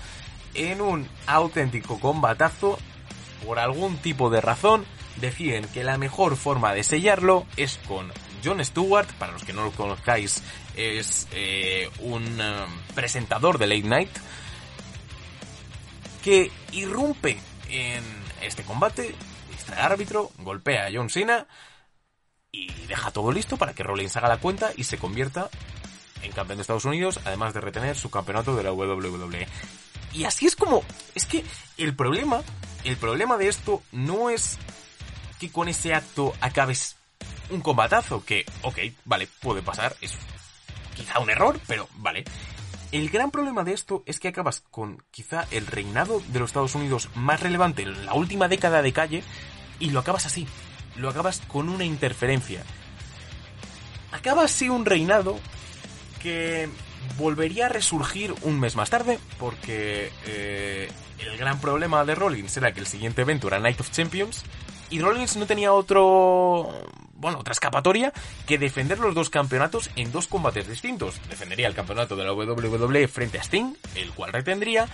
En 0.55 0.80
un 0.80 1.09
auténtico 1.26 1.98
combatazo, 1.98 2.78
por 3.46 3.59
algún 3.59 3.96
tipo 3.98 4.30
de 4.30 4.40
razón, 4.40 4.84
deciden 5.16 5.66
que 5.68 5.84
la 5.84 5.98
mejor 5.98 6.36
forma 6.36 6.74
de 6.74 6.84
sellarlo 6.84 7.46
es 7.57 7.78
con 7.88 8.12
John 8.44 8.64
Stewart, 8.64 9.09
para 9.14 9.32
los 9.32 9.44
que 9.44 9.53
no 9.53 9.64
lo 9.64 9.72
conozcáis, 9.72 10.42
es 10.76 11.28
eh, 11.32 11.88
un 12.00 12.40
eh, 12.40 12.66
presentador 12.94 13.59
de 13.59 13.66
Late 13.66 13.88
Night, 13.88 14.11
que 16.22 16.50
irrumpe 16.72 17.38
en 17.68 18.03
este 18.42 18.62
combate, 18.62 19.14
distrae 19.50 19.80
árbitro, 19.80 20.30
golpea 20.38 20.86
a 20.86 20.90
John 20.92 21.11
Cena 21.11 21.46
y 22.50 22.70
deja 22.86 23.11
todo 23.11 23.32
listo 23.32 23.57
para 23.57 23.74
que 23.74 23.82
Rollins 23.82 24.16
haga 24.16 24.28
la 24.28 24.38
cuenta 24.38 24.72
y 24.76 24.84
se 24.84 24.98
convierta 24.98 25.48
en 26.22 26.32
campeón 26.32 26.59
de 26.59 26.62
Estados 26.62 26.84
Unidos, 26.84 27.20
además 27.24 27.55
de 27.55 27.61
retener 27.61 27.96
su 27.96 28.11
campeonato 28.11 28.55
de 28.55 28.62
la 28.62 28.72
WWE. 28.72 29.46
Y 30.13 30.25
así 30.25 30.47
es 30.47 30.57
como, 30.57 30.83
es 31.15 31.27
que 31.27 31.45
el 31.79 31.95
problema, 31.95 32.43
el 32.85 32.97
problema 32.97 33.37
de 33.39 33.49
esto 33.49 33.83
no 33.93 34.31
es 34.31 34.59
que 35.41 35.51
con 35.51 35.69
ese 35.69 35.95
acto 35.95 36.35
acabes 36.41 36.97
un 37.51 37.61
combatazo, 37.61 38.25
que, 38.25 38.45
ok, 38.63 38.79
vale, 39.05 39.29
puede 39.41 39.63
pasar, 39.63 39.97
es 40.01 40.17
quizá 40.95 41.19
un 41.19 41.31
error, 41.31 41.59
pero 41.67 41.89
vale. 41.97 42.25
El 42.93 43.09
gran 43.09 43.31
problema 43.31 43.65
de 43.65 43.73
esto 43.73 44.03
es 44.05 44.21
que 44.21 44.29
acabas 44.29 44.63
con 44.71 45.03
quizá 45.11 45.47
el 45.51 45.67
reinado 45.67 46.21
de 46.29 46.39
los 46.39 46.51
Estados 46.51 46.75
Unidos 46.75 47.09
más 47.15 47.41
relevante 47.41 47.83
en 47.83 48.05
la 48.05 48.13
última 48.13 48.49
década 48.49 48.83
de 48.83 48.93
calle 48.93 49.25
y 49.81 49.91
lo 49.91 50.01
acabas 50.01 50.27
así. 50.27 50.47
Lo 50.97 51.09
acabas 51.09 51.41
con 51.49 51.71
una 51.71 51.85
interferencia. 51.85 52.63
Acaba 54.13 54.45
así 54.45 54.69
un 54.69 54.85
reinado 54.85 55.41
que 56.23 56.69
volvería 57.18 57.66
a 57.66 57.68
resurgir 57.68 58.34
un 58.42 58.59
mes 58.61 58.76
más 58.76 58.90
tarde 58.90 59.18
porque 59.38 60.11
eh, 60.26 60.90
el 61.18 61.36
gran 61.36 61.61
problema 61.61 62.05
de 62.05 62.14
Rollins 62.14 62.57
era 62.57 62.72
que 62.72 62.80
el 62.80 62.86
siguiente 62.86 63.22
evento 63.22 63.48
era 63.48 63.61
Night 63.61 63.80
of 63.80 63.90
Champions 63.90 64.44
y 64.90 65.00
Rollins 65.00 65.36
no 65.36 65.46
tenía 65.46 65.72
otro 65.72 66.70
bueno, 67.22 67.38
otra 67.38 67.53
escapatoria 67.53 68.12
que 68.46 68.59
defender 68.59 68.98
los 68.98 69.14
dos 69.14 69.30
campeonatos 69.30 69.90
en 69.94 70.11
dos 70.11 70.26
combates 70.26 70.68
distintos. 70.68 71.14
Defendería 71.30 71.68
el 71.68 71.74
campeonato 71.74 72.16
de 72.16 72.24
la 72.24 72.32
WWE 72.32 73.07
frente 73.07 73.38
a 73.38 73.42
Sting, 73.42 73.74
el 73.94 74.11
cual 74.11 74.32
retendría, 74.32 74.88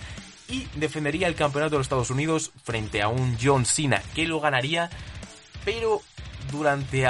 y 0.47 0.67
defendería 0.75 1.27
el 1.27 1.33
campeonato 1.33 1.71
de 1.71 1.77
los 1.79 1.85
Estados 1.85 2.11
Unidos 2.11 2.51
frente 2.63 3.01
a 3.01 3.07
un 3.07 3.35
John 3.41 3.65
Cena, 3.65 4.03
que 4.13 4.27
lo 4.27 4.39
ganaría, 4.39 4.91
pero 5.65 6.01
durante 6.51 7.07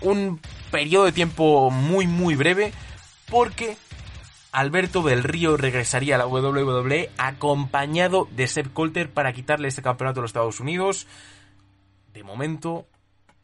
un 0.00 0.40
periodo 0.72 1.04
de 1.04 1.12
tiempo 1.12 1.70
muy 1.70 2.08
muy 2.08 2.34
breve, 2.34 2.72
porque 3.30 3.76
Alberto 4.54 5.02
del 5.02 5.24
Río 5.24 5.56
regresaría 5.56 6.14
a 6.14 6.18
la 6.18 6.28
WWE 6.28 7.10
acompañado 7.18 8.28
de 8.30 8.46
Seb 8.46 8.72
Coulter 8.72 9.10
para 9.10 9.32
quitarle 9.32 9.66
este 9.66 9.82
campeonato 9.82 10.20
a 10.20 10.22
los 10.22 10.28
Estados 10.28 10.60
Unidos. 10.60 11.08
De 12.12 12.22
momento, 12.22 12.86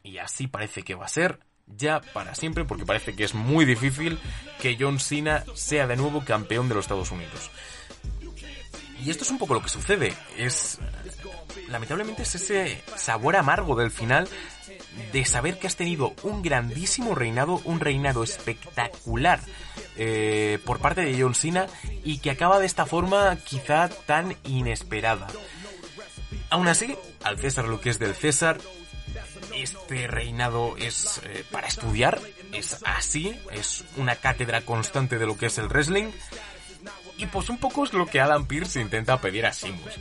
y 0.03 0.19
así 0.19 0.47
parece 0.47 0.83
que 0.83 0.95
va 0.95 1.05
a 1.05 1.09
ser 1.09 1.39
ya 1.67 1.99
para 2.13 2.33
siempre, 2.33 2.63
porque 2.63 2.85
parece 2.85 3.13
que 3.13 3.25
es 3.25 3.35
muy 3.35 3.65
difícil 3.65 4.19
que 4.61 4.77
John 4.79 4.99
Cena 4.99 5.43
sea 5.53 5.85
de 5.85 5.97
nuevo 5.97 6.23
campeón 6.23 6.69
de 6.69 6.75
los 6.75 6.85
Estados 6.85 7.11
Unidos. 7.11 7.51
Y 9.03 9.09
esto 9.09 9.25
es 9.25 9.31
un 9.31 9.37
poco 9.37 9.55
lo 9.55 9.61
que 9.61 9.69
sucede. 9.69 10.13
Es. 10.37 10.79
Lamentablemente 11.67 12.23
es 12.23 12.35
ese 12.35 12.83
sabor 12.95 13.35
amargo 13.35 13.75
del 13.75 13.91
final 13.91 14.29
de 15.11 15.25
saber 15.25 15.59
que 15.59 15.67
has 15.67 15.75
tenido 15.75 16.13
un 16.23 16.41
grandísimo 16.41 17.15
reinado, 17.15 17.61
un 17.65 17.79
reinado 17.79 18.23
espectacular 18.23 19.41
eh, 19.97 20.59
por 20.65 20.79
parte 20.79 21.01
de 21.01 21.21
John 21.21 21.35
Cena 21.35 21.67
y 22.03 22.19
que 22.19 22.31
acaba 22.31 22.59
de 22.59 22.65
esta 22.65 22.85
forma 22.85 23.37
quizá 23.37 23.89
tan 23.89 24.35
inesperada. 24.45 25.27
Aún 26.49 26.67
así, 26.67 26.95
al 27.23 27.39
César 27.39 27.65
lo 27.65 27.79
que 27.79 27.89
es 27.89 27.99
del 27.99 28.15
César, 28.15 28.57
este 29.55 30.07
reinado 30.07 30.75
es 30.77 31.21
eh, 31.23 31.43
para 31.51 31.67
estudiar, 31.67 32.19
es 32.51 32.77
así, 32.85 33.37
es 33.51 33.83
una 33.97 34.15
cátedra 34.15 34.61
constante 34.61 35.17
de 35.17 35.25
lo 35.25 35.37
que 35.37 35.47
es 35.47 35.57
el 35.57 35.67
wrestling. 35.67 36.11
Y 37.17 37.27
pues 37.27 37.49
un 37.49 37.57
poco 37.57 37.83
es 37.83 37.93
lo 37.93 38.05
que 38.05 38.19
Adam 38.19 38.45
Pierce 38.45 38.81
intenta 38.81 39.19
pedir 39.21 39.45
a 39.45 39.53
Simus. 39.53 39.99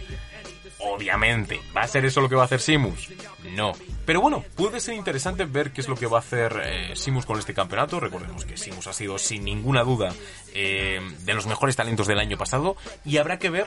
Obviamente, 0.79 1.61
¿va 1.77 1.83
a 1.83 1.89
ser 1.89 2.05
eso 2.05 2.21
lo 2.21 2.29
que 2.29 2.35
va 2.37 2.43
a 2.43 2.45
hacer 2.47 2.61
Simus? 2.61 3.09
No. 3.55 3.73
Pero 4.05 4.21
bueno, 4.21 4.45
puede 4.57 4.81
ser 4.81 4.95
interesante 4.95 5.45
ver 5.45 5.73
qué 5.73 5.81
es 5.81 5.89
lo 5.89 5.97
que 5.97 6.07
va 6.07 6.19
a 6.19 6.21
hacer 6.21 6.61
eh, 6.65 6.97
Simus 6.97 7.27
con 7.27 7.39
este 7.39 7.55
campeonato. 7.55 8.01
Recordemos 8.01 8.45
que 8.45 8.57
Simus 8.57 8.87
ha 8.87 8.93
sido 8.93 9.19
sin 9.19 9.45
ninguna 9.45 9.83
duda 9.83 10.13
eh, 10.55 11.01
de 11.21 11.35
los 11.35 11.47
mejores 11.47 11.77
talentos 11.77 12.07
del 12.07 12.19
año 12.19 12.37
pasado 12.37 12.77
y 13.05 13.19
habrá 13.19 13.39
que 13.39 13.51
ver 13.51 13.67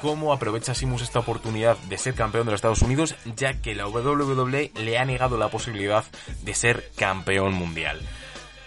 cómo 0.00 0.32
aprovecha 0.32 0.74
Simus 0.74 1.02
esta 1.02 1.20
oportunidad 1.20 1.76
de 1.76 1.98
ser 1.98 2.14
campeón 2.14 2.46
de 2.46 2.52
los 2.52 2.58
Estados 2.58 2.82
Unidos 2.82 3.14
ya 3.36 3.60
que 3.60 3.74
la 3.74 3.86
WWE 3.86 4.72
le 4.74 4.98
ha 4.98 5.04
negado 5.04 5.38
la 5.38 5.48
posibilidad 5.48 6.04
de 6.42 6.54
ser 6.54 6.90
campeón 6.96 7.54
mundial. 7.54 8.00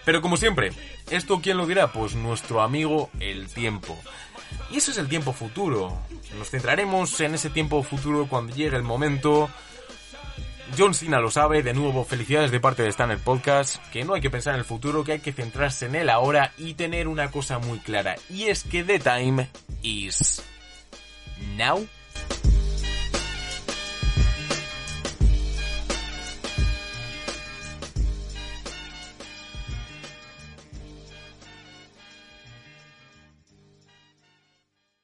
Pero 0.04 0.22
como 0.22 0.38
siempre, 0.38 0.72
¿esto 1.10 1.40
quién 1.42 1.58
lo 1.58 1.66
dirá? 1.66 1.92
Pues 1.92 2.14
nuestro 2.14 2.62
amigo 2.62 3.10
el 3.20 3.48
tiempo. 3.48 3.94
Y 4.70 4.78
ese 4.78 4.92
es 4.92 4.98
el 4.98 5.08
tiempo 5.08 5.32
futuro. 5.32 5.98
Nos 6.38 6.50
centraremos 6.50 7.20
en 7.20 7.34
ese 7.34 7.50
tiempo 7.50 7.82
futuro 7.82 8.26
cuando 8.26 8.54
llegue 8.54 8.76
el 8.76 8.82
momento. 8.82 9.50
John 10.76 10.94
Cena 10.94 11.20
lo 11.20 11.30
sabe, 11.30 11.62
de 11.62 11.74
nuevo 11.74 12.04
felicidades 12.04 12.50
de 12.50 12.60
parte 12.60 12.82
de 12.82 12.88
Stanley 12.88 13.18
Podcast, 13.18 13.76
que 13.90 14.04
no 14.04 14.14
hay 14.14 14.20
que 14.20 14.30
pensar 14.30 14.54
en 14.54 14.60
el 14.60 14.66
futuro, 14.66 15.04
que 15.04 15.12
hay 15.12 15.20
que 15.20 15.32
centrarse 15.32 15.86
en 15.86 15.94
el 15.94 16.10
ahora 16.10 16.52
y 16.58 16.74
tener 16.74 17.08
una 17.08 17.30
cosa 17.30 17.58
muy 17.58 17.78
clara, 17.78 18.16
y 18.28 18.44
es 18.44 18.64
que 18.64 18.84
The 18.84 18.98
Time 18.98 19.48
is 19.82 20.42
now. 21.56 21.86